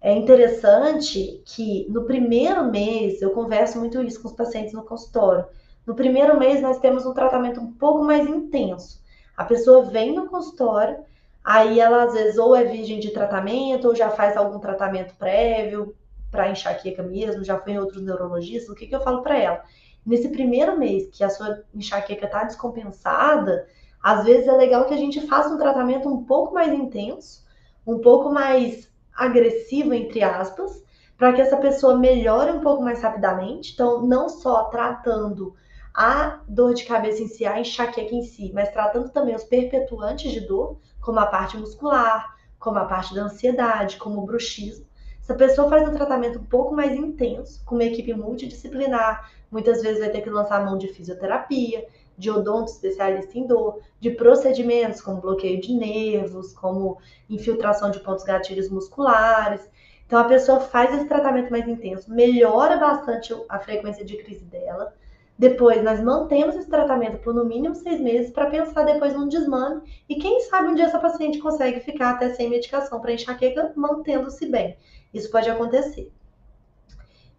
é 0.00 0.12
interessante 0.12 1.42
que 1.44 1.84
no 1.90 2.04
primeiro 2.04 2.70
mês, 2.70 3.20
eu 3.20 3.30
converso 3.30 3.80
muito 3.80 4.00
isso 4.00 4.22
com 4.22 4.28
os 4.28 4.34
pacientes 4.34 4.72
no 4.72 4.84
consultório. 4.84 5.44
No 5.84 5.94
primeiro 5.96 6.38
mês, 6.38 6.62
nós 6.62 6.78
temos 6.78 7.04
um 7.04 7.12
tratamento 7.12 7.60
um 7.60 7.72
pouco 7.72 8.04
mais 8.04 8.26
intenso. 8.28 9.02
A 9.36 9.44
pessoa 9.44 9.84
vem 9.90 10.14
no 10.14 10.28
consultório, 10.28 10.98
aí 11.42 11.80
ela 11.80 12.04
às 12.04 12.14
vezes 12.14 12.38
ou 12.38 12.54
é 12.54 12.64
virgem 12.64 13.00
de 13.00 13.10
tratamento, 13.10 13.88
ou 13.88 13.94
já 13.96 14.08
faz 14.08 14.36
algum 14.36 14.60
tratamento 14.60 15.14
prévio, 15.16 15.94
para 16.30 16.48
enxaqueca 16.48 17.02
mesmo, 17.02 17.44
já 17.44 17.58
foi 17.58 17.72
em 17.72 17.78
outros 17.78 18.02
neurologistas, 18.02 18.68
o 18.68 18.74
que, 18.74 18.86
que 18.86 18.94
eu 18.94 19.02
falo 19.02 19.22
para 19.22 19.36
ela? 19.36 19.64
Nesse 20.04 20.28
primeiro 20.28 20.78
mês 20.78 21.08
que 21.10 21.24
a 21.24 21.30
sua 21.30 21.62
enxaqueca 21.74 22.26
está 22.26 22.44
descompensada, 22.44 23.66
às 24.02 24.24
vezes 24.24 24.46
é 24.46 24.52
legal 24.52 24.84
que 24.84 24.94
a 24.94 24.98
gente 24.98 25.26
faça 25.26 25.48
um 25.48 25.58
tratamento 25.58 26.08
um 26.08 26.24
pouco 26.24 26.52
mais 26.52 26.72
intenso, 26.72 27.42
um 27.86 27.98
pouco 27.98 28.30
mais 28.30 28.90
agressivo, 29.14 29.94
entre 29.94 30.22
aspas, 30.22 30.82
para 31.16 31.32
que 31.32 31.40
essa 31.40 31.56
pessoa 31.56 31.96
melhore 31.96 32.52
um 32.52 32.60
pouco 32.60 32.82
mais 32.82 33.02
rapidamente. 33.02 33.72
Então, 33.72 34.02
não 34.06 34.28
só 34.28 34.64
tratando 34.64 35.54
a 35.94 36.40
dor 36.48 36.74
de 36.74 36.84
cabeça 36.84 37.22
em 37.22 37.28
si, 37.28 37.46
a 37.46 37.58
enxaqueca 37.58 38.14
em 38.14 38.22
si, 38.22 38.50
mas 38.52 38.68
tratando 38.70 39.10
também 39.10 39.34
os 39.34 39.44
perpetuantes 39.44 40.32
de 40.32 40.40
dor, 40.40 40.78
como 41.00 41.20
a 41.20 41.26
parte 41.26 41.56
muscular, 41.56 42.34
como 42.58 42.78
a 42.78 42.84
parte 42.84 43.14
da 43.14 43.22
ansiedade, 43.22 43.96
como 43.96 44.20
o 44.20 44.26
bruxismo. 44.26 44.86
Essa 45.20 45.34
pessoa 45.34 45.70
faz 45.70 45.88
um 45.88 45.92
tratamento 45.94 46.38
um 46.38 46.44
pouco 46.44 46.74
mais 46.74 46.94
intenso, 46.94 47.64
com 47.64 47.76
uma 47.76 47.84
equipe 47.84 48.12
multidisciplinar, 48.12 49.30
muitas 49.54 49.80
vezes 49.80 50.00
vai 50.00 50.10
ter 50.10 50.20
que 50.20 50.28
lançar 50.28 50.60
a 50.60 50.64
mão 50.64 50.76
de 50.76 50.88
fisioterapia, 50.88 51.86
de 52.18 52.28
odonto 52.28 52.72
especialista 52.72 53.38
em 53.38 53.46
dor, 53.46 53.80
de 54.00 54.10
procedimentos 54.10 55.00
como 55.00 55.20
bloqueio 55.20 55.60
de 55.60 55.72
nervos, 55.72 56.52
como 56.52 56.98
infiltração 57.30 57.88
de 57.92 58.00
pontos 58.00 58.24
gatilhos 58.24 58.68
musculares. 58.68 59.70
Então 60.04 60.18
a 60.18 60.24
pessoa 60.24 60.58
faz 60.58 60.92
esse 60.92 61.06
tratamento 61.06 61.52
mais 61.52 61.68
intenso, 61.68 62.12
melhora 62.12 62.76
bastante 62.78 63.32
a 63.48 63.60
frequência 63.60 64.04
de 64.04 64.16
crise 64.16 64.44
dela, 64.44 64.92
depois, 65.36 65.82
nós 65.82 66.00
mantemos 66.00 66.54
esse 66.54 66.70
tratamento 66.70 67.18
por 67.18 67.34
no 67.34 67.44
mínimo 67.44 67.74
seis 67.74 68.00
meses 68.00 68.30
para 68.30 68.50
pensar 68.50 68.84
depois 68.84 69.14
num 69.14 69.28
desmame 69.28 69.82
e 70.08 70.14
quem 70.14 70.40
sabe 70.42 70.68
um 70.68 70.74
dia 70.74 70.84
essa 70.84 70.98
paciente 70.98 71.38
consegue 71.40 71.80
ficar 71.80 72.10
até 72.10 72.30
sem 72.30 72.48
medicação 72.48 73.00
para 73.00 73.12
enxaqueca, 73.12 73.72
mantendo-se 73.74 74.46
bem. 74.46 74.76
Isso 75.12 75.30
pode 75.30 75.50
acontecer. 75.50 76.12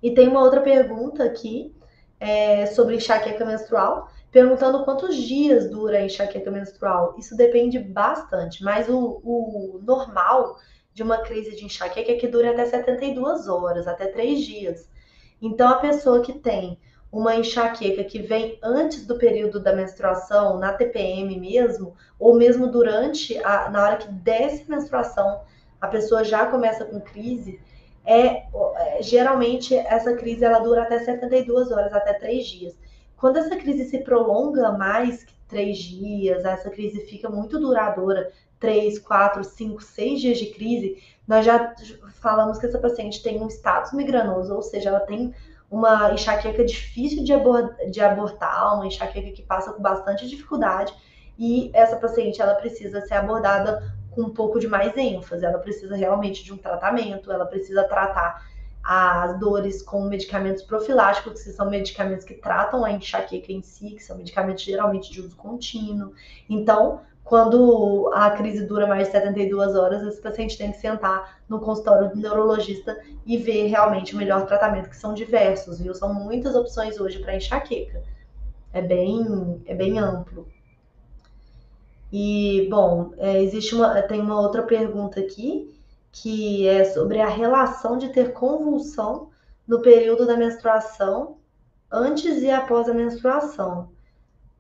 E 0.04 0.12
tem 0.12 0.28
uma 0.28 0.41
outra 0.41 0.60
pergunta 0.62 1.23
aqui 1.23 1.73
é, 2.19 2.65
sobre 2.67 2.95
enxaqueca 2.95 3.45
menstrual, 3.45 4.10
perguntando 4.32 4.84
quantos 4.84 5.15
dias 5.15 5.69
dura 5.69 5.97
a 5.97 6.06
enxaqueca 6.06 6.51
menstrual. 6.51 7.15
Isso 7.17 7.36
depende 7.36 7.80
bastante, 7.80 8.63
mas 8.63 8.89
o, 8.89 9.21
o 9.23 9.80
normal 9.84 10.58
de 10.93 11.04
uma 11.04 11.17
crise 11.17 11.56
de 11.56 11.65
enxaqueca 11.65 12.12
é 12.12 12.15
que 12.15 12.28
dure 12.28 12.47
até 12.47 12.65
72 12.65 13.47
horas, 13.47 13.88
até 13.88 14.08
3 14.08 14.39
dias. 14.41 14.89
Então, 15.41 15.67
a 15.67 15.75
pessoa 15.75 16.21
que 16.21 16.34
tem 16.34 16.80
uma 17.12 17.36
enxaqueca 17.36 18.04
que 18.04 18.21
vem 18.21 18.60
antes 18.62 19.06
do 19.06 19.17
período 19.17 19.60
da 19.60 19.73
menstruação, 19.73 20.58
na 20.58 20.73
TPM 20.73 21.39
mesmo, 21.39 21.95
ou 22.19 22.36
mesmo 22.36 22.67
durante, 22.67 23.38
a, 23.43 23.69
na 23.69 23.84
hora 23.84 23.97
que 23.97 24.12
desce 24.12 24.65
a 24.67 24.75
menstruação, 24.75 25.41
a 25.80 25.88
pessoa 25.88 26.23
já 26.23 26.45
começa 26.45 26.84
com 26.84 26.99
crise, 26.99 27.60
é, 28.06 28.46
é, 28.46 29.02
geralmente 29.02 29.76
essa 29.76 30.13
crise 30.13 30.44
ela 30.44 30.60
dura 30.60 30.84
até 30.84 31.00
72 31.00 31.72
horas, 31.72 31.94
até 31.94 32.13
3 32.13 32.46
dias. 32.46 32.74
Quando 33.18 33.38
essa 33.38 33.56
crise 33.56 33.86
se 33.86 34.00
prolonga 34.00 34.72
mais 34.72 35.24
que 35.24 35.34
3 35.48 35.78
dias, 35.78 36.46
essa 36.46 36.70
crise 36.70 37.02
fica 37.06 37.30
muito 37.30 37.60
duradoura, 37.60 38.32
3, 38.60 39.00
4, 39.00 39.44
5, 39.44 39.82
6 39.82 40.22
dias 40.22 40.38
de 40.38 40.48
crise, 40.48 41.02
nós 41.28 41.46
já 41.46 41.74
falamos 42.22 42.58
que 42.58 42.65
essa 42.65 42.80
paciente 42.80 43.22
tem 43.24 43.41
um 43.41 43.48
status 43.48 43.94
migranoso, 43.94 44.54
ou 44.54 44.62
seja, 44.62 44.89
ela 44.89 45.00
tem 45.00 45.34
uma 45.70 46.13
enxaqueca 46.13 46.63
difícil 46.63 47.24
de, 47.24 47.34
abor 47.34 47.76
de 47.89 48.00
abortar, 48.02 48.76
uma 48.76 48.88
enxaqueca 48.88 49.32
que 49.32 49.41
passa 49.41 49.74
com 49.74 49.82
bastante 49.82 50.28
dificuldade, 50.28 50.94
e 51.38 51.70
essa 51.74 51.98
paciente 51.98 52.41
ela 52.41 52.56
precisa 52.56 53.02
ser 53.02 53.15
abordada 53.15 53.94
com 54.15 54.21
um 54.21 54.30
pouco 54.30 54.60
de 54.60 54.67
mais 54.67 54.95
ênfase, 54.95 55.45
ela 55.45 55.60
precisa 55.60 55.95
realmente 55.95 56.43
de 56.43 56.54
um 56.54 56.58
tratamento, 56.58 57.32
ela 57.32 57.45
precisa 57.45 57.84
tratar 57.84 58.43
as 58.82 59.39
dores 59.39 59.82
com 59.82 60.04
medicamentos 60.04 60.63
profiláticos, 60.63 61.43
que 61.43 61.49
são 61.51 61.69
medicamentos 61.69 62.23
que 62.23 62.36
tratam 62.36 62.86
a 62.86 62.91
enxaqueca 62.91 63.51
em 63.51 63.62
si, 63.62 63.91
que 63.91 64.04
são 64.04 64.15
medicamentos 64.15 64.63
geralmente 64.63 65.12
de 65.12 65.21
uso 65.21 65.36
contínuo. 65.36 66.13
Então, 66.47 67.01
quando 67.23 68.12
a 68.13 68.30
crise 68.30 68.67
dura 68.67 68.86
mais 68.86 69.08
de 69.08 69.12
72 69.13 69.75
horas, 69.75 70.04
esse 70.04 70.21
paciente 70.21 70.56
tem 70.56 70.71
que 70.71 70.78
sentar 70.78 71.39
no 71.49 71.60
consultório 71.60 72.10
do 72.10 72.15
neurologista 72.15 72.95
e 73.25 73.36
ver 73.38 73.65
realmente 73.65 74.13
o 74.13 74.17
melhor 74.17 74.45
tratamento, 74.45 74.89
que 74.89 74.95
são 74.95 75.15
diversos, 75.15 75.82
viu? 75.82 75.95
São 75.95 76.13
muitas 76.13 76.56
opções 76.56 76.99
hoje 76.99 77.17
para 77.17 77.36
enxaqueca. 77.36 78.04
É 78.71 78.82
bem, 78.84 79.63
é 79.65 79.73
bem 79.73 79.97
amplo. 79.97 80.47
E, 82.17 82.69
bom, 82.69 83.12
é, 83.17 83.41
existe 83.41 83.75
uma, 83.75 84.01
tem 84.04 84.21
uma 84.21 84.39
outra 84.39 84.63
pergunta 84.63 85.19
aqui, 85.19 85.78
que 86.13 86.65
é 86.65 86.86
sobre 86.86 87.19
a 87.19 87.28
relação 87.28 87.97
de 87.97 88.08
ter 88.08 88.32
convulsão 88.32 89.32
no 89.67 89.82
período 89.82 90.25
da 90.25 90.38
menstruação, 90.38 91.39
antes 91.91 92.41
e 92.41 92.49
após 92.49 92.88
a 92.88 92.93
menstruação. 92.93 93.91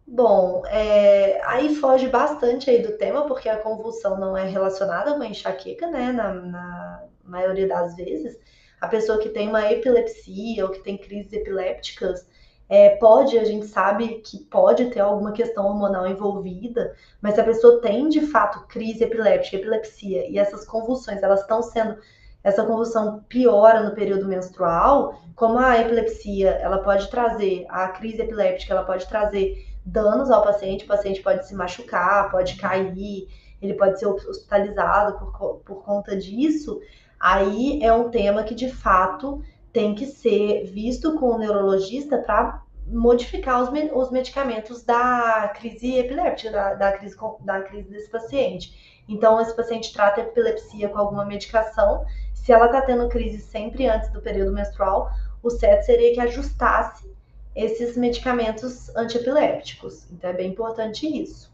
Bom, 0.05 0.63
é, 0.65 1.41
aí 1.45 1.73
foge 1.75 2.09
bastante 2.09 2.69
aí 2.69 2.83
do 2.83 2.97
tema, 2.97 3.25
porque 3.25 3.47
a 3.47 3.57
convulsão 3.57 4.19
não 4.19 4.35
é 4.35 4.45
relacionada 4.45 5.13
com 5.13 5.21
a 5.21 5.27
enxaqueca, 5.27 5.89
né? 5.89 6.11
Na, 6.11 6.33
na 6.33 7.03
maioria 7.23 7.69
das 7.69 7.95
vezes. 7.95 8.37
A 8.81 8.89
pessoa 8.89 9.17
que 9.17 9.29
tem 9.29 9.47
uma 9.47 9.71
epilepsia 9.71 10.65
ou 10.65 10.71
que 10.71 10.83
tem 10.83 10.97
crises 10.97 11.31
epilépticas, 11.31 12.27
é, 12.67 12.89
pode, 12.97 13.37
a 13.37 13.43
gente 13.43 13.67
sabe 13.67 14.21
que 14.25 14.39
pode 14.45 14.85
ter 14.85 14.99
alguma 14.99 15.31
questão 15.31 15.67
hormonal 15.67 16.07
envolvida, 16.07 16.95
mas 17.21 17.35
se 17.35 17.41
a 17.41 17.43
pessoa 17.43 17.79
tem 17.79 18.09
de 18.09 18.21
fato 18.21 18.65
crise 18.67 19.03
epiléptica, 19.03 19.57
epilepsia, 19.57 20.29
e 20.29 20.39
essas 20.39 20.65
convulsões, 20.65 21.21
elas 21.21 21.41
estão 21.41 21.61
sendo, 21.61 21.97
essa 22.43 22.65
convulsão 22.65 23.23
piora 23.29 23.83
no 23.83 23.93
período 23.93 24.27
menstrual, 24.27 25.21
como 25.35 25.59
a 25.59 25.79
epilepsia, 25.79 26.51
ela 26.51 26.79
pode 26.79 27.09
trazer, 27.09 27.65
a 27.69 27.87
crise 27.89 28.21
epiléptica, 28.21 28.73
ela 28.73 28.83
pode 28.83 29.07
trazer 29.07 29.65
danos 29.85 30.31
ao 30.31 30.43
paciente, 30.43 30.85
o 30.85 30.87
paciente 30.87 31.21
pode 31.21 31.47
se 31.47 31.53
machucar, 31.53 32.31
pode 32.31 32.55
cair, 32.55 33.27
ele 33.61 33.73
pode 33.75 33.99
ser 33.99 34.07
hospitalizado 34.07 35.19
por, 35.19 35.59
por 35.63 35.83
conta 35.83 36.15
disso, 36.15 36.79
aí 37.19 37.79
é 37.83 37.93
um 37.93 38.09
tema 38.09 38.43
que 38.43 38.55
de 38.55 38.69
fato 38.69 39.43
tem 39.75 39.93
que 39.93 40.05
ser 40.05 40.63
visto 40.63 41.19
com 41.19 41.31
o 41.31 41.37
neurologista 41.37 42.17
para 42.19 42.63
modificar 42.87 43.61
os, 43.61 43.69
os, 43.91 44.09
medicamentos 44.09 44.83
da 44.83 45.51
crise 45.53 45.97
epiléptica, 45.97 46.49
da, 46.49 46.73
da, 46.75 46.91
crise, 46.93 47.17
da 47.41 47.61
crise 47.61 47.89
desse 47.89 48.09
paciente. 48.09 49.03
Então, 49.05 49.41
esse 49.41 49.53
paciente 49.53 49.91
trata 49.91 50.21
epilepsia 50.21 50.87
com 50.87 50.97
alguma 50.97 51.25
medicação. 51.25 52.05
Se 52.33 52.53
ela 52.53 52.67
está 52.67 52.83
tendo 52.83 53.09
crise 53.09 53.41
sempre 53.41 53.85
antes 53.85 54.09
do 54.13 54.21
período 54.21 54.53
menstrual, 54.53 55.11
o 55.43 55.49
certo 55.49 55.83
seria 55.83 56.13
que 56.13 56.21
ajustasse 56.21 57.13
esses 57.53 57.97
medicamentos 57.97 58.95
antiepilépticos. 58.95 60.09
Então 60.09 60.29
é 60.29 60.33
bem 60.33 60.51
importante 60.51 61.05
isso. 61.05 61.51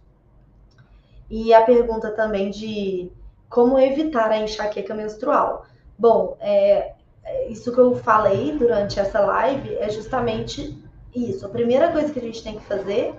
E 1.28 1.56
a 1.56 1.64
pergunta 1.64 2.12
também 2.12 2.52
de 2.52 3.12
como 3.50 3.80
evitar 3.80 4.30
a 4.30 4.38
enxaqueca 4.38 4.94
menstrual. 4.94 5.66
Bom, 5.98 6.38
é, 6.40 6.94
isso 7.50 7.74
que 7.74 7.80
eu 7.80 7.96
falei 7.96 8.58
durante 8.58 9.00
essa 9.00 9.20
live 9.20 9.76
é 9.76 9.90
justamente 9.90 10.78
isso. 11.16 11.46
A 11.46 11.50
primeira 11.50 11.92
coisa 11.92 12.12
que 12.12 12.20
a 12.20 12.24
gente 12.24 12.44
tem 12.44 12.58
que 12.58 12.66
fazer 12.66 13.14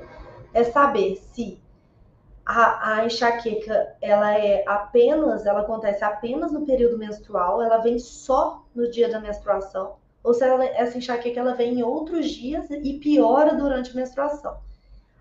é 0.55 0.65
saber 0.65 1.17
se 1.17 1.61
a, 2.45 2.95
a, 2.95 3.07
enxaqueca 3.07 3.95
ela 4.01 4.37
é 4.37 4.65
apenas, 4.67 5.47
ela 5.47 5.61
acontece 5.61 6.05
apenas 6.05 6.53
no 6.53 6.67
período 6.67 6.99
menstrual, 6.99 7.63
ela 7.63 7.79
vem 7.79 7.99
só 7.99 8.65
no 8.75 8.91
dia 8.91 9.09
da 9.09 9.21
menstruação, 9.21 9.97
ou 10.23 10.35
se 10.35 10.45
ela, 10.45 10.65
essa 10.65 10.99
enxaqueca 10.99 11.41
ela 11.41 11.55
vem 11.55 11.79
em 11.79 11.83
outros 11.83 12.29
dias 12.31 12.69
e 12.71 12.99
piora 12.99 13.55
durante 13.55 13.93
a 13.93 13.95
menstruação. 13.95 14.59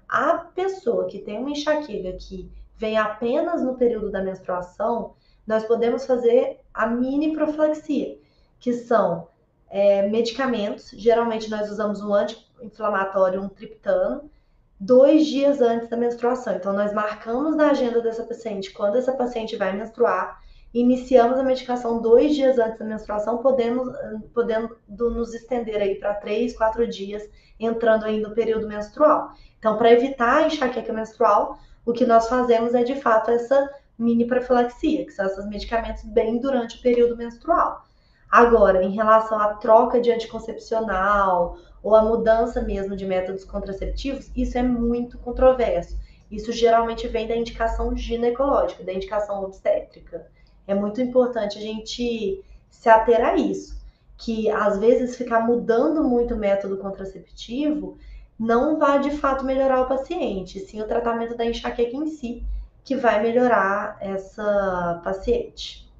A 0.09 0.33
pessoa 0.37 1.07
que 1.07 1.19
tem 1.19 1.37
uma 1.37 1.51
enxaqueca 1.51 2.11
que 2.13 2.51
vem 2.75 2.97
apenas 2.97 3.61
no 3.61 3.75
período 3.75 4.11
da 4.11 4.23
menstruação, 4.23 5.13
nós 5.45 5.63
podemos 5.63 6.05
fazer 6.05 6.59
a 6.73 6.87
mini 6.87 7.33
profilaxia, 7.33 8.17
que 8.61 8.71
são 8.71 9.27
é, 9.69 10.07
medicamentos. 10.07 10.91
Geralmente 10.91 11.49
nós 11.49 11.69
usamos 11.69 12.01
um 12.01 12.13
anti-inflamatório, 12.13 13.41
um 13.41 13.49
triptano, 13.49 14.31
dois 14.79 15.25
dias 15.25 15.59
antes 15.59 15.89
da 15.89 15.97
menstruação. 15.97 16.55
Então 16.55 16.71
nós 16.71 16.93
marcamos 16.93 17.57
na 17.57 17.71
agenda 17.71 18.01
dessa 18.01 18.23
paciente 18.23 18.71
quando 18.71 18.97
essa 18.97 19.11
paciente 19.11 19.57
vai 19.57 19.75
menstruar 19.75 20.39
iniciamos 20.73 21.37
a 21.37 21.43
medicação 21.43 22.01
dois 22.01 22.35
dias 22.35 22.57
antes 22.57 22.79
da 22.79 22.85
menstruação, 22.85 23.39
podendo, 23.39 23.93
podendo 24.33 24.77
nos 24.87 25.33
estender 25.33 25.81
aí 25.81 25.95
para 25.95 26.13
três, 26.15 26.55
quatro 26.55 26.87
dias, 26.87 27.23
entrando 27.59 28.05
aí 28.05 28.19
no 28.19 28.31
período 28.31 28.67
menstrual. 28.67 29.33
Então, 29.59 29.77
para 29.77 29.91
evitar 29.91 30.37
a 30.37 30.47
enxaqueca 30.47 30.93
menstrual, 30.93 31.59
o 31.85 31.91
que 31.91 32.05
nós 32.05 32.27
fazemos 32.27 32.73
é 32.73 32.83
de 32.83 32.95
fato 32.95 33.31
essa 33.31 33.69
mini 33.97 34.25
profilaxia, 34.25 35.05
que 35.05 35.11
são 35.11 35.25
esses 35.25 35.45
medicamentos 35.47 36.03
bem 36.03 36.39
durante 36.39 36.77
o 36.77 36.81
período 36.81 37.17
menstrual. 37.17 37.85
Agora, 38.31 38.83
em 38.83 38.91
relação 38.91 39.39
à 39.39 39.55
troca 39.55 39.99
de 39.99 40.11
anticoncepcional 40.11 41.57
ou 41.83 41.95
a 41.95 42.01
mudança 42.01 42.61
mesmo 42.61 42.95
de 42.95 43.05
métodos 43.05 43.43
contraceptivos, 43.43 44.31
isso 44.35 44.57
é 44.57 44.63
muito 44.63 45.17
controverso. 45.17 45.99
Isso 46.29 46.51
geralmente 46.51 47.07
vem 47.09 47.27
da 47.27 47.35
indicação 47.35 47.95
ginecológica, 47.95 48.83
da 48.83 48.93
indicação 48.93 49.43
obstétrica 49.43 50.25
é 50.67 50.73
muito 50.73 51.01
importante 51.01 51.57
a 51.57 51.61
gente 51.61 52.43
se 52.69 52.89
ater 52.89 53.23
a 53.23 53.35
isso. 53.35 53.79
Que 54.17 54.49
às 54.49 54.77
vezes 54.77 55.17
ficar 55.17 55.41
mudando 55.41 56.03
muito 56.03 56.33
o 56.35 56.37
método 56.37 56.77
contraceptivo 56.77 57.97
não 58.39 58.77
vai 58.77 58.99
de 58.99 59.11
fato 59.11 59.43
melhorar 59.43 59.81
o 59.81 59.87
paciente, 59.87 60.59
sim 60.59 60.81
o 60.81 60.87
tratamento 60.87 61.35
da 61.35 61.45
enxaqueca 61.45 61.95
em 61.95 62.07
si, 62.07 62.43
que 62.83 62.95
vai 62.95 63.21
melhorar 63.21 63.97
essa 63.99 65.01
paciente. 65.03 65.90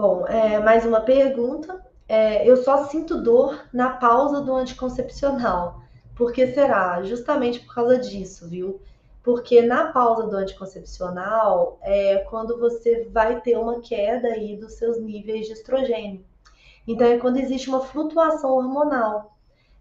Bom, 0.00 0.26
é, 0.26 0.58
mais 0.58 0.86
uma 0.86 1.02
pergunta. 1.02 1.78
é, 2.08 2.48
eu 2.48 2.56
só 2.56 2.84
sinto 2.86 3.22
dor 3.22 3.68
na 3.70 3.90
pausa 3.90 4.40
do 4.40 4.54
anticoncepcional. 4.54 5.82
Por 6.16 6.32
que 6.32 6.46
será? 6.54 7.02
Justamente 7.02 7.60
por 7.60 7.74
causa 7.74 7.98
disso, 7.98 8.48
viu? 8.48 8.80
Porque 9.22 9.60
na 9.60 9.92
pausa 9.92 10.26
do 10.26 10.36
anticoncepcional 10.38 11.78
é 11.82 12.16
quando 12.30 12.58
você 12.58 13.10
vai 13.12 13.42
ter 13.42 13.58
uma 13.58 13.82
queda 13.82 14.28
aí 14.28 14.56
dos 14.56 14.72
seus 14.72 14.98
níveis 14.98 15.46
de 15.46 15.52
estrogênio. 15.52 16.24
Então 16.88 17.06
é 17.06 17.18
quando 17.18 17.36
existe 17.36 17.68
uma 17.68 17.82
flutuação 17.82 18.52
hormonal. 18.52 19.36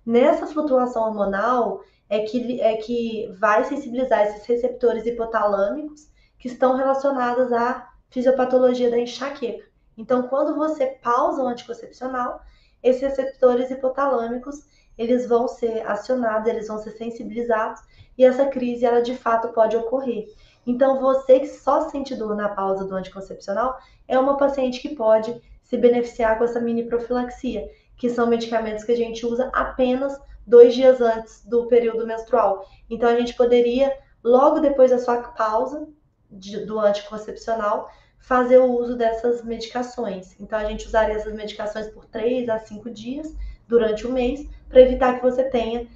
Nessa 0.05 0.45
flutuação 0.47 1.03
hormonal 1.03 1.81
é 2.09 2.19
que, 2.23 2.59
é 2.59 2.75
que 2.75 3.31
vai 3.39 3.63
sensibilizar 3.63 4.23
esses 4.23 4.45
receptores 4.45 5.05
hipotalâmicos 5.05 6.09
que 6.37 6.49
estão 6.49 6.75
relacionados 6.75 7.53
à 7.53 7.87
fisiopatologia 8.09 8.91
da 8.91 8.99
enxaqueca. 8.99 9.68
Então, 9.99 10.23
quando 10.29 10.55
você 10.55 10.85
pausa 10.85 11.43
o 11.43 11.47
anticoncepcional, 11.47 12.41
esses 12.81 13.01
receptores 13.01 13.69
hipotalâmicos 13.69 14.65
eles 14.97 15.27
vão 15.27 15.45
ser 15.45 15.85
acionados, 15.85 16.47
eles 16.47 16.69
vão 16.69 16.77
ser 16.77 16.91
sensibilizados 16.91 17.81
e 18.17 18.23
essa 18.23 18.45
crise 18.45 18.85
ela 18.85 19.01
de 19.01 19.13
fato 19.13 19.49
pode 19.49 19.75
ocorrer. 19.75 20.25
Então, 20.65 21.01
você 21.01 21.41
que 21.41 21.47
só 21.47 21.89
sente 21.89 22.15
dor 22.15 22.33
na 22.33 22.47
pausa 22.47 22.85
do 22.85 22.95
anticoncepcional 22.95 23.77
é 24.07 24.17
uma 24.17 24.37
paciente 24.37 24.79
que 24.79 24.95
pode 24.95 25.41
se 25.63 25.75
beneficiar 25.75 26.37
com 26.37 26.45
essa 26.45 26.61
mini 26.61 26.85
profilaxia, 26.85 27.69
que 27.97 28.09
são 28.09 28.25
medicamentos 28.25 28.85
que 28.85 28.93
a 28.93 28.97
gente 28.97 29.25
usa 29.25 29.49
apenas 29.53 30.17
dois 30.47 30.73
dias 30.73 31.01
antes 31.01 31.45
do 31.45 31.67
período 31.67 32.07
menstrual. 32.07 32.65
Então, 32.89 33.09
a 33.09 33.15
gente 33.19 33.35
poderia, 33.35 33.91
logo 34.23 34.59
depois 34.59 34.91
da 34.91 34.97
sua 34.97 35.17
pausa 35.23 35.89
de, 36.31 36.65
do 36.65 36.79
anticoncepcional, 36.79 37.89
fazer 38.19 38.57
o 38.57 38.71
uso 38.71 38.95
dessas 38.95 39.43
medicações. 39.43 40.35
Então, 40.39 40.59
a 40.59 40.65
gente 40.65 40.85
usaria 40.85 41.15
essas 41.15 41.33
medicações 41.33 41.87
por 41.87 42.05
3 42.05 42.47
a 42.49 42.59
5 42.59 42.89
dias 42.91 43.33
durante 43.67 44.05
o 44.05 44.11
mês 44.11 44.47
para 44.67 44.81
evitar 44.81 45.15
que 45.15 45.21
você 45.21 45.43
tenha 45.45 45.87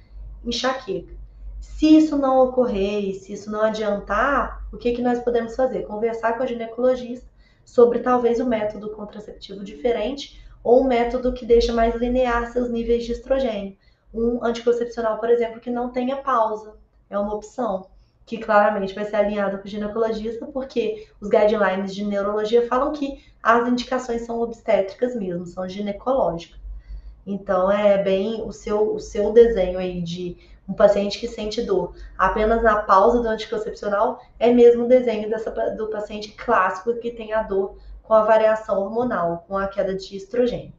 enxaqueca. 0.44 1.14
Se 1.60 1.96
isso 1.96 2.18
não 2.18 2.40
ocorrer 2.40 3.04
e 3.04 3.14
se 3.14 3.32
isso 3.32 3.50
não 3.50 3.62
adiantar, 3.62 4.66
o 4.72 4.76
que, 4.76 4.92
que 4.92 5.02
nós 5.02 5.20
podemos 5.20 5.54
fazer? 5.54 5.82
Conversar 5.82 6.36
com 6.36 6.42
a 6.42 6.46
ginecologista 6.46 7.26
sobre 7.64 8.00
talvez 8.00 8.40
um 8.40 8.46
método 8.46 8.90
contraceptivo 8.90 9.64
diferente 9.64 10.42
ou 10.62 10.82
um 10.82 10.86
método 10.86 11.32
que 11.32 11.46
deixa 11.46 11.72
mais 11.72 11.94
linear 11.94 12.52
seus 12.52 12.68
níveis 12.68 13.04
de 13.04 13.12
estrogênio. 13.12 13.76
Um 14.12 14.44
anticoncepcional, 14.44 15.18
por 15.18 15.30
exemplo, 15.30 15.60
que 15.60 15.70
não 15.70 15.90
tenha 15.90 16.16
pausa, 16.16 16.76
é 17.08 17.18
uma 17.18 17.34
opção 17.34 17.86
que 18.26 18.38
claramente 18.38 18.94
vai 18.94 19.04
ser 19.04 19.16
alinhado 19.16 19.58
com 19.58 19.64
o 19.64 19.70
ginecologista, 19.70 20.46
porque 20.46 21.08
os 21.20 21.28
guidelines 21.28 21.94
de 21.94 22.04
neurologia 22.04 22.66
falam 22.66 22.92
que 22.92 23.22
as 23.42 23.68
indicações 23.68 24.22
são 24.22 24.40
obstétricas 24.40 25.14
mesmo, 25.14 25.46
são 25.46 25.68
ginecológicas. 25.68 26.58
Então 27.26 27.70
é 27.70 28.02
bem 28.02 28.42
o 28.42 28.52
seu, 28.52 28.94
o 28.94 29.00
seu 29.00 29.32
desenho 29.32 29.78
aí 29.78 30.00
de 30.00 30.36
um 30.68 30.72
paciente 30.72 31.18
que 31.18 31.28
sente 31.28 31.62
dor 31.62 31.94
apenas 32.16 32.62
na 32.62 32.76
pausa 32.82 33.20
do 33.20 33.28
anticoncepcional 33.28 34.20
é 34.38 34.50
mesmo 34.50 34.84
o 34.84 34.88
desenho 34.88 35.28
dessa, 35.28 35.50
do 35.50 35.88
paciente 35.88 36.32
clássico 36.32 36.94
que 36.96 37.10
tem 37.10 37.32
a 37.34 37.42
dor 37.42 37.76
com 38.02 38.14
a 38.14 38.24
variação 38.24 38.80
hormonal, 38.80 39.44
com 39.46 39.56
a 39.56 39.66
queda 39.66 39.94
de 39.94 40.16
estrogênio. 40.16 40.72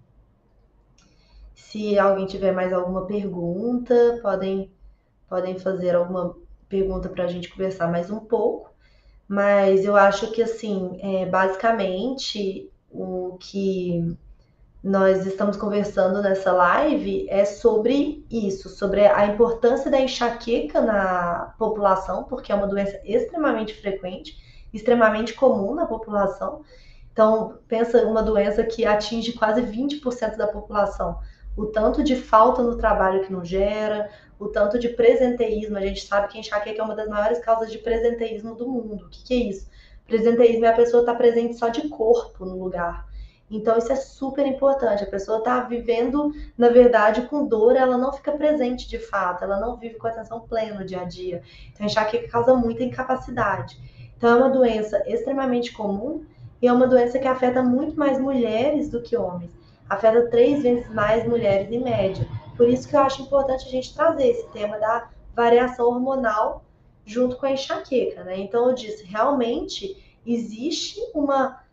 Se 1.53 1.97
alguém 1.97 2.25
tiver 2.25 2.51
mais 2.51 2.71
alguma 2.71 3.05
pergunta, 3.05 4.19
podem, 4.21 4.71
podem 5.27 5.57
fazer 5.59 5.95
alguma 5.95 6.35
pergunta 6.69 7.09
para 7.09 7.23
a 7.23 7.27
gente 7.27 7.49
conversar 7.49 7.87
mais 7.87 8.09
um 8.09 8.19
pouco, 8.19 8.73
mas 9.27 9.85
eu 9.85 9.95
acho 9.95 10.31
que, 10.31 10.41
assim, 10.41 10.97
é, 11.01 11.25
basicamente, 11.25 12.69
o 12.91 13.37
que 13.39 14.17
nós 14.85 15.25
estamos 15.25 15.57
conversando 15.57 16.21
nessa 16.21 16.51
live 16.51 17.25
é 17.27 17.43
sobre 17.43 18.23
isso, 18.29 18.69
sobre 18.69 19.05
a 19.07 19.25
importância 19.25 19.89
da 19.89 19.99
enxaqueca 19.99 20.79
na 20.79 21.55
população, 21.57 22.23
porque 22.25 22.51
é 22.51 22.55
uma 22.55 22.67
doença 22.67 23.01
extremamente 23.03 23.73
frequente, 23.73 24.37
extremamente 24.71 25.33
comum 25.33 25.73
na 25.73 25.87
população. 25.87 26.61
Então, 27.11 27.57
pensa 27.67 28.05
uma 28.05 28.21
doença 28.21 28.63
que 28.63 28.85
atinge 28.85 29.33
quase 29.33 29.63
20% 29.63 30.35
da 30.35 30.45
população. 30.45 31.17
O 31.57 31.65
tanto 31.65 32.03
de 32.03 32.15
falta 32.15 32.61
no 32.61 32.77
trabalho 32.77 33.23
que 33.23 33.33
não 33.33 33.43
gera, 33.43 34.07
o 34.39 34.47
tanto 34.47 34.77
de 34.77 34.89
presenteísmo. 34.89 35.77
A 35.77 35.81
gente 35.81 36.05
sabe 36.05 36.27
que 36.27 36.39
enxaqueca 36.39 36.81
é 36.81 36.83
uma 36.83 36.95
das 36.95 37.07
maiores 37.07 37.39
causas 37.39 37.71
de 37.71 37.77
presenteísmo 37.77 38.55
do 38.55 38.67
mundo. 38.67 39.05
O 39.05 39.09
que, 39.09 39.23
que 39.23 39.33
é 39.33 39.37
isso? 39.49 39.69
Presenteísmo 40.07 40.65
é 40.65 40.69
a 40.69 40.75
pessoa 40.75 41.01
estar 41.01 41.13
tá 41.13 41.17
presente 41.17 41.55
só 41.55 41.69
de 41.69 41.87
corpo 41.89 42.45
no 42.45 42.57
lugar. 42.57 43.07
Então, 43.49 43.77
isso 43.77 43.91
é 43.91 43.95
super 43.95 44.45
importante. 44.45 45.03
A 45.03 45.07
pessoa 45.07 45.37
está 45.37 45.59
vivendo, 45.61 46.33
na 46.57 46.69
verdade, 46.69 47.23
com 47.23 47.45
dor, 47.45 47.75
ela 47.75 47.97
não 47.97 48.11
fica 48.11 48.31
presente 48.31 48.87
de 48.87 48.97
fato, 48.97 49.43
ela 49.43 49.59
não 49.59 49.77
vive 49.77 49.95
com 49.95 50.07
atenção 50.07 50.41
plena 50.41 50.79
no 50.79 50.85
dia 50.85 51.01
a 51.01 51.03
dia. 51.03 51.43
Então, 51.71 51.85
enxaqueca 51.85 52.27
causa 52.27 52.55
muita 52.55 52.83
incapacidade. 52.83 53.77
Então, 54.17 54.29
é 54.31 54.35
uma 54.35 54.49
doença 54.49 55.03
extremamente 55.05 55.71
comum 55.73 56.25
e 56.61 56.67
é 56.67 56.73
uma 56.73 56.87
doença 56.87 57.19
que 57.19 57.27
afeta 57.27 57.61
muito 57.61 57.97
mais 57.97 58.19
mulheres 58.19 58.89
do 58.89 59.01
que 59.01 59.15
homens. 59.15 59.51
Afeta 59.87 60.27
três 60.29 60.63
vezes 60.63 60.91
mais 60.91 61.27
mulheres 61.27 61.71
em 61.71 61.83
média. 61.83 62.27
Por 62.57 62.69
isso 62.69 62.87
que 62.87 62.95
eu 62.95 63.01
acho 63.01 63.21
importante 63.21 63.67
a 63.67 63.71
gente 63.71 63.93
trazer 63.93 64.27
esse 64.27 64.47
tema 64.49 64.77
da 64.79 65.09
variação 65.35 65.87
hormonal 65.87 66.63
junto 67.05 67.35
com 67.35 67.45
a 67.45 67.51
enxaqueca, 67.51 68.23
né? 68.23 68.39
Então 68.39 68.69
eu 68.69 68.73
disse, 68.73 69.03
realmente 69.03 69.95
existe 70.25 70.99
uma 71.13 71.63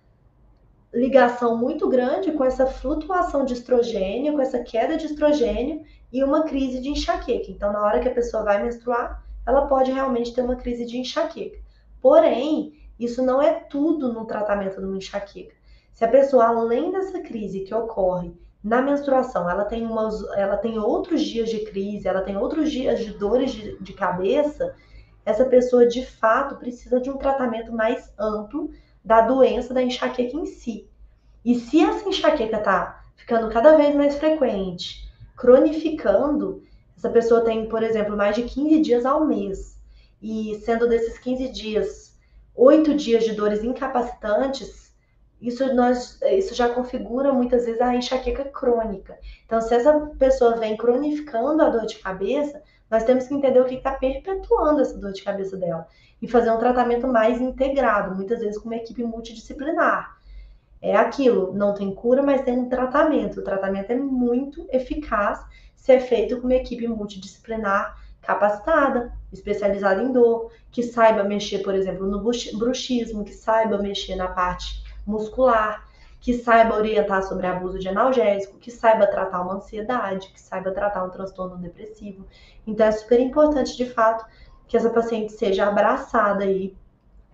ligação 0.92 1.56
muito 1.56 1.88
grande 1.88 2.32
com 2.32 2.44
essa 2.44 2.66
flutuação 2.66 3.44
de 3.44 3.54
estrogênio, 3.54 4.34
com 4.34 4.40
essa 4.40 4.58
queda 4.58 4.96
de 4.96 5.06
estrogênio 5.06 5.84
e 6.12 6.22
uma 6.22 6.44
crise 6.44 6.80
de 6.80 6.90
enxaqueca. 6.90 7.50
Então, 7.50 7.72
na 7.72 7.82
hora 7.82 8.00
que 8.00 8.08
a 8.08 8.14
pessoa 8.14 8.42
vai 8.42 8.62
menstruar, 8.62 9.24
ela 9.46 9.66
pode 9.66 9.90
realmente 9.90 10.34
ter 10.34 10.42
uma 10.42 10.56
crise 10.56 10.84
de 10.84 10.98
enxaqueca. 10.98 11.58
Porém, 12.00 12.74
isso 12.98 13.22
não 13.22 13.40
é 13.40 13.54
tudo 13.54 14.12
no 14.12 14.26
tratamento 14.26 14.78
de 14.78 14.84
uma 14.84 14.98
enxaqueca. 14.98 15.54
Se 15.94 16.04
a 16.04 16.08
pessoa, 16.08 16.46
além 16.46 16.90
dessa 16.92 17.20
crise 17.20 17.60
que 17.60 17.74
ocorre 17.74 18.34
na 18.62 18.80
menstruação, 18.80 19.50
ela 19.50 19.64
tem, 19.64 19.84
umas, 19.84 20.22
ela 20.34 20.56
tem 20.56 20.78
outros 20.78 21.22
dias 21.22 21.50
de 21.50 21.60
crise, 21.64 22.06
ela 22.06 22.22
tem 22.22 22.36
outros 22.36 22.70
dias 22.70 23.00
de 23.00 23.12
dores 23.12 23.50
de, 23.50 23.76
de 23.82 23.92
cabeça, 23.92 24.74
essa 25.24 25.44
pessoa 25.44 25.86
de 25.86 26.04
fato 26.04 26.56
precisa 26.56 27.00
de 27.00 27.10
um 27.10 27.16
tratamento 27.16 27.72
mais 27.72 28.12
amplo 28.18 28.70
da 29.04 29.20
doença 29.22 29.74
da 29.74 29.82
enxaqueca 29.82 30.36
em 30.36 30.46
si. 30.46 30.88
E 31.44 31.56
se 31.56 31.80
essa 31.80 32.08
enxaqueca 32.08 32.58
tá 32.58 33.04
ficando 33.16 33.52
cada 33.52 33.76
vez 33.76 33.94
mais 33.96 34.16
frequente, 34.16 35.08
cronificando, 35.36 36.62
essa 36.96 37.10
pessoa 37.10 37.40
tem, 37.40 37.68
por 37.68 37.82
exemplo, 37.82 38.16
mais 38.16 38.36
de 38.36 38.42
15 38.42 38.80
dias 38.80 39.04
ao 39.04 39.26
mês, 39.26 39.76
e 40.20 40.60
sendo 40.64 40.88
desses 40.88 41.18
15 41.18 41.48
dias, 41.48 42.16
8 42.54 42.94
dias 42.94 43.24
de 43.24 43.32
dores 43.32 43.64
incapacitantes, 43.64 44.81
isso, 45.42 45.74
nós, 45.74 46.20
isso 46.22 46.54
já 46.54 46.68
configura 46.68 47.32
muitas 47.32 47.66
vezes 47.66 47.80
a 47.80 47.96
enxaqueca 47.96 48.44
crônica. 48.44 49.18
Então, 49.44 49.60
se 49.60 49.74
essa 49.74 49.92
pessoa 50.16 50.56
vem 50.56 50.76
cronificando 50.76 51.60
a 51.60 51.68
dor 51.68 51.84
de 51.84 51.96
cabeça, 51.96 52.62
nós 52.88 53.02
temos 53.02 53.26
que 53.26 53.34
entender 53.34 53.60
o 53.60 53.64
que 53.64 53.74
está 53.74 53.90
perpetuando 53.90 54.80
essa 54.80 54.96
dor 54.96 55.12
de 55.12 55.22
cabeça 55.22 55.56
dela 55.56 55.88
e 56.20 56.28
fazer 56.28 56.52
um 56.52 56.58
tratamento 56.58 57.08
mais 57.08 57.40
integrado, 57.40 58.14
muitas 58.14 58.38
vezes 58.38 58.56
com 58.56 58.68
uma 58.68 58.76
equipe 58.76 59.02
multidisciplinar. 59.02 60.16
É 60.80 60.94
aquilo, 60.94 61.52
não 61.52 61.74
tem 61.74 61.92
cura, 61.92 62.22
mas 62.22 62.42
tem 62.42 62.56
um 62.56 62.68
tratamento. 62.68 63.40
O 63.40 63.44
tratamento 63.44 63.90
é 63.90 63.96
muito 63.96 64.64
eficaz 64.70 65.44
se 65.74 65.92
é 65.92 65.98
feito 65.98 66.40
com 66.40 66.46
uma 66.46 66.54
equipe 66.54 66.86
multidisciplinar 66.86 68.00
capacitada, 68.20 69.12
especializada 69.32 70.00
em 70.00 70.12
dor, 70.12 70.52
que 70.70 70.84
saiba 70.84 71.24
mexer, 71.24 71.58
por 71.58 71.74
exemplo, 71.74 72.06
no 72.06 72.22
bruxismo, 72.22 73.24
que 73.24 73.32
saiba 73.32 73.78
mexer 73.78 74.14
na 74.14 74.28
parte 74.28 74.81
muscular, 75.06 75.84
que 76.22 76.34
saiba 76.34 76.76
orientar 76.76 77.22
sobre 77.24 77.48
abuso 77.48 77.78
de 77.80 77.88
analgésico, 77.88 78.56
que 78.58 78.70
saiba 78.70 79.08
tratar 79.08 79.42
uma 79.42 79.54
ansiedade, 79.54 80.28
que 80.28 80.40
saiba 80.40 80.70
tratar 80.70 81.02
um 81.04 81.10
transtorno 81.10 81.56
depressivo. 81.58 82.24
Então 82.64 82.86
é 82.86 82.92
super 82.92 83.18
importante, 83.18 83.76
de 83.76 83.86
fato, 83.86 84.24
que 84.68 84.76
essa 84.76 84.88
paciente 84.88 85.32
seja 85.32 85.66
abraçada 85.66 86.44
aí 86.44 86.76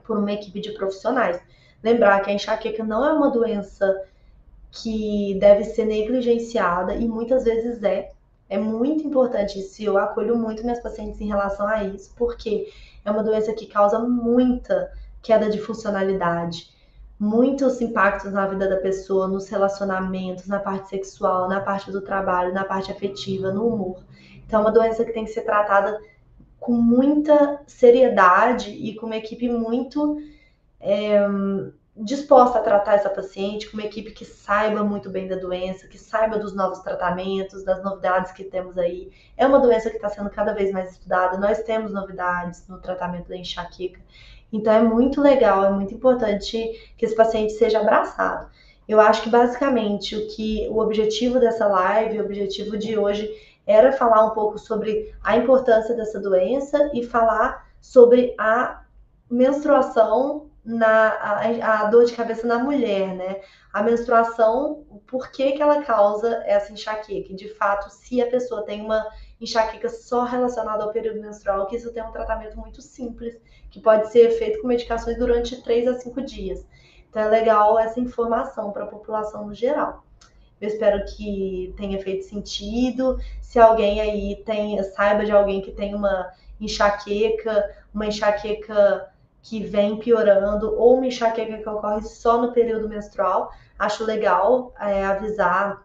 por 0.03 0.17
uma 0.17 0.33
equipe 0.33 0.59
de 0.59 0.73
profissionais. 0.73 1.39
Lembrar 1.85 2.21
que 2.21 2.31
a 2.31 2.33
enxaqueca 2.33 2.83
não 2.83 3.05
é 3.05 3.13
uma 3.13 3.31
doença 3.31 4.05
que 4.71 5.37
deve 5.39 5.65
ser 5.65 5.85
negligenciada 5.85 6.95
e 6.95 7.07
muitas 7.07 7.45
vezes 7.45 7.83
é. 7.83 8.13
É 8.49 8.57
muito 8.57 9.07
importante 9.07 9.59
isso. 9.59 9.83
Eu 9.83 9.99
acolho 9.99 10.35
muito 10.35 10.63
minhas 10.63 10.81
pacientes 10.81 11.21
em 11.21 11.29
relação 11.29 11.67
a 11.67 11.85
isso, 11.85 12.15
porque 12.17 12.73
é 13.05 13.11
uma 13.11 13.23
doença 13.23 13.53
que 13.53 13.67
causa 13.67 13.99
muita 13.99 14.91
queda 15.23 15.51
de 15.51 15.61
funcionalidade 15.61 16.71
muitos 17.19 17.81
impactos 17.81 18.33
na 18.33 18.47
vida 18.47 18.69
da 18.69 18.77
pessoa, 18.77 19.27
nos 19.27 19.49
relacionamentos, 19.49 20.47
na 20.47 20.61
parte 20.61 20.89
sexual, 20.89 21.49
na 21.49 21.61
parte 21.61 21.91
do 21.91 22.01
trabalho, 22.01 22.55
na 22.55 22.65
parte 22.65 22.93
afetiva, 22.93 23.51
no 23.51 23.67
humor. 23.67 24.05
Então, 24.47 24.61
é 24.61 24.63
uma 24.63 24.73
doença 24.73 25.05
que 25.05 25.13
tem 25.13 25.25
que 25.25 25.33
ser 25.33 25.43
tratada 25.43 26.01
com 26.61 26.73
muita 26.73 27.61
seriedade 27.67 28.71
e 28.71 28.95
com 28.95 29.07
uma 29.07 29.17
equipe 29.17 29.49
muito 29.49 30.19
é, 30.81 31.27
disposta 31.97 32.59
a 32.59 32.63
tratar 32.63 32.95
essa 32.95 33.11
paciente 33.11 33.69
com 33.69 33.77
uma 33.77 33.87
equipe 33.87 34.13
que 34.13 34.25
saiba 34.25 34.85
muito 34.85 35.11
bem 35.11 35.27
da 35.27 35.37
doença, 35.37 35.89
que 35.89 35.99
saiba 35.99 36.39
dos 36.39 36.55
novos 36.55 36.79
tratamentos, 36.81 37.65
das 37.65 37.83
novidades 37.83 38.33
que 38.33 38.45
temos 38.45 38.79
aí. 38.79 39.11
É 39.37 39.47
uma 39.47 39.59
doença 39.59 39.91
que 39.91 39.97
está 39.97 40.09
sendo 40.09 40.31
cada 40.31 40.53
vez 40.53 40.71
mais 40.73 40.93
estudada, 40.93 41.37
nós 41.39 41.63
temos 41.63 41.93
novidades 41.93 42.67
no 42.69 42.79
tratamento 42.79 43.29
da 43.29 43.37
enxaqueca. 43.37 44.01
Então 44.53 44.73
é 44.73 44.83
muito 44.83 45.21
legal, 45.21 45.65
é 45.65 45.71
muito 45.71 45.95
importante 45.95 46.93
que 46.97 47.05
esse 47.05 47.15
paciente 47.15 47.53
seja 47.53 47.81
abraçado. 47.81 48.51
Eu 48.87 49.01
acho 49.01 49.23
que 49.23 49.29
basicamente 49.29 50.17
o 50.17 50.27
que 50.29 50.67
o 50.71 50.79
objetivo 50.79 51.39
dessa 51.39 51.67
live, 51.67 52.19
o 52.19 52.25
objetivo 52.25 52.79
de 52.79 52.99
hoje 52.99 53.31
era 53.67 53.93
falar 53.93 54.25
um 54.25 54.31
pouco 54.31 54.59
sobre 54.59 55.15
a 55.23 55.37
importância 55.37 55.95
dessa 55.95 56.19
doença 56.19 56.91
e 56.95 57.05
falar 57.05 57.69
sobre 57.83 58.35
a 58.39 58.83
menstruação 59.31 60.49
na 60.65 61.09
a, 61.09 61.81
a, 61.81 61.85
dor 61.85 62.05
de 62.05 62.15
cabeça 62.15 62.47
na 62.47 62.59
mulher, 62.59 63.15
né? 63.15 63.41
A 63.73 63.83
menstruação, 63.83 64.87
por 65.07 65.31
que, 65.31 65.53
que 65.53 65.63
ela 65.63 65.83
causa 65.83 66.43
essa 66.47 66.73
enxaqueca? 66.73 67.35
De 67.35 67.49
fato, 67.55 67.91
se 67.91 68.21
a 68.23 68.27
pessoa 68.29 68.65
tem 68.65 68.81
uma 68.81 69.07
enxaqueca 69.41 69.89
só 69.89 70.25
relacionada 70.25 70.85
ao 70.85 70.93
período 70.93 71.21
menstrual, 71.21 71.67
que 71.67 71.77
isso 71.77 71.93
tem 71.93 72.03
um 72.03 72.11
tratamento 72.11 72.59
muito 72.59 72.83
simples, 72.83 73.39
que 73.71 73.81
pode 73.81 74.11
ser 74.11 74.31
feito 74.33 74.61
com 74.61 74.69
medicações 74.69 75.19
durante 75.19 75.63
3 75.63 75.89
a 75.89 75.99
5 75.99 76.23
dias. 76.23 76.67
Então 77.09 77.23
é 77.23 77.29
legal 77.29 77.79
essa 77.79 78.01
informação 78.01 78.73
para 78.73 78.85
a 78.85 78.89
população 78.89 79.47
no 79.47 79.55
geral. 79.55 80.05
Eu 80.61 80.69
espero 80.69 81.05
que 81.05 81.73
tenha 81.77 82.03
feito 82.03 82.25
sentido. 82.25 83.19
Se 83.41 83.59
alguém 83.59 84.01
aí 84.01 84.43
tem, 84.45 84.83
saiba 84.83 85.25
de 85.25 85.33
alguém 85.33 85.61
que 85.61 85.71
tem 85.71 85.95
uma 85.95 86.33
enxaqueca, 86.61 87.77
uma 87.95 88.07
enxaqueca 88.07 89.09
que 89.41 89.61
vem 89.61 89.97
piorando 89.99 90.75
ou 90.77 90.97
uma 90.97 91.07
enxaqueca 91.07 91.59
que 91.59 91.69
ocorre 91.69 92.03
só 92.03 92.41
no 92.41 92.53
período 92.53 92.89
menstrual, 92.89 93.53
acho 93.79 94.05
legal 94.05 94.75
é, 94.81 95.05
avisar, 95.05 95.83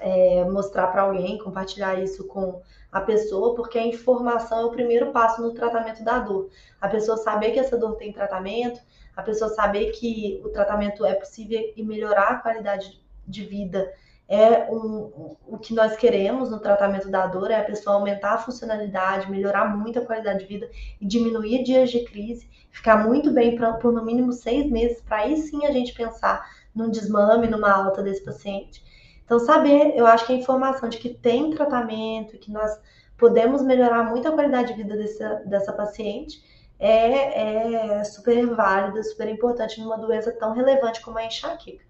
é, 0.00 0.44
mostrar 0.44 0.88
para 0.88 1.02
alguém, 1.02 1.38
compartilhar 1.38 2.02
isso 2.02 2.26
com 2.26 2.60
a 2.90 3.00
pessoa, 3.00 3.54
porque 3.54 3.78
a 3.78 3.86
informação 3.86 4.60
é 4.60 4.64
o 4.64 4.70
primeiro 4.70 5.12
passo 5.12 5.40
no 5.40 5.52
tratamento 5.52 6.02
da 6.02 6.18
dor. 6.18 6.48
A 6.80 6.88
pessoa 6.88 7.16
saber 7.16 7.52
que 7.52 7.60
essa 7.60 7.76
dor 7.76 7.94
tem 7.96 8.12
tratamento, 8.12 8.80
a 9.16 9.22
pessoa 9.22 9.50
saber 9.50 9.92
que 9.92 10.40
o 10.44 10.48
tratamento 10.48 11.04
é 11.04 11.14
possível 11.14 11.60
e 11.76 11.82
melhorar 11.82 12.30
a 12.30 12.36
qualidade 12.36 13.00
de 13.26 13.44
vida 13.44 13.92
é 14.30 14.70
um, 14.70 15.34
o 15.44 15.58
que 15.58 15.74
nós 15.74 15.96
queremos 15.96 16.52
no 16.52 16.60
tratamento 16.60 17.10
da 17.10 17.26
dor, 17.26 17.50
é 17.50 17.56
a 17.56 17.64
pessoa 17.64 17.96
aumentar 17.96 18.34
a 18.34 18.38
funcionalidade, 18.38 19.28
melhorar 19.28 19.76
muito 19.76 19.98
a 19.98 20.06
qualidade 20.06 20.38
de 20.38 20.44
vida 20.44 20.70
e 21.00 21.04
diminuir 21.04 21.64
dias 21.64 21.90
de 21.90 22.04
crise, 22.04 22.48
ficar 22.70 23.04
muito 23.04 23.32
bem 23.32 23.56
pra, 23.56 23.72
por 23.72 23.92
no 23.92 24.04
mínimo 24.04 24.32
seis 24.32 24.70
meses, 24.70 25.00
para 25.00 25.22
aí 25.22 25.36
sim 25.36 25.66
a 25.66 25.72
gente 25.72 25.92
pensar 25.92 26.48
num 26.72 26.88
desmame, 26.88 27.48
numa 27.48 27.72
alta 27.72 28.04
desse 28.04 28.24
paciente. 28.24 28.84
Então, 29.30 29.38
saber, 29.38 29.92
eu 29.94 30.08
acho 30.08 30.26
que 30.26 30.32
a 30.32 30.36
informação 30.36 30.88
de 30.88 30.98
que 30.98 31.08
tem 31.08 31.52
tratamento, 31.52 32.36
que 32.36 32.50
nós 32.50 32.76
podemos 33.16 33.62
melhorar 33.62 34.02
muito 34.10 34.26
a 34.26 34.32
qualidade 34.32 34.74
de 34.74 34.82
vida 34.82 34.96
dessa, 34.96 35.34
dessa 35.46 35.72
paciente, 35.72 36.42
é, 36.80 37.98
é 37.98 38.02
super 38.02 38.44
válida, 38.48 39.00
super 39.04 39.28
importante 39.28 39.80
numa 39.80 39.96
doença 39.96 40.32
tão 40.32 40.52
relevante 40.52 41.00
como 41.00 41.16
a 41.16 41.24
enxaqueca. 41.24 41.84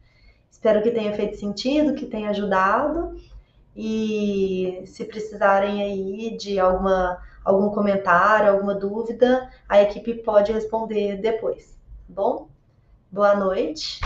Espero 0.51 0.83
que 0.83 0.91
tenha 0.91 1.15
feito 1.15 1.39
sentido, 1.39 1.95
que 1.95 2.05
tenha 2.05 2.29
ajudado. 2.29 3.17
E 3.75 4.83
se 4.85 5.07
precisarem 5.07 5.83
aí 5.83 6.37
de 6.37 6.61
alguma, 6.61 7.23
algum 7.43 7.71
comentário, 7.71 8.51
alguma 8.51 8.75
dúvida, 8.75 9.51
a 9.67 9.81
equipe 9.81 10.13
pode 10.23 10.53
responder 10.53 11.17
depois, 11.17 11.71
tá 12.07 12.13
bom? 12.13 12.49
Boa 13.11 13.35
noite. 13.35 13.99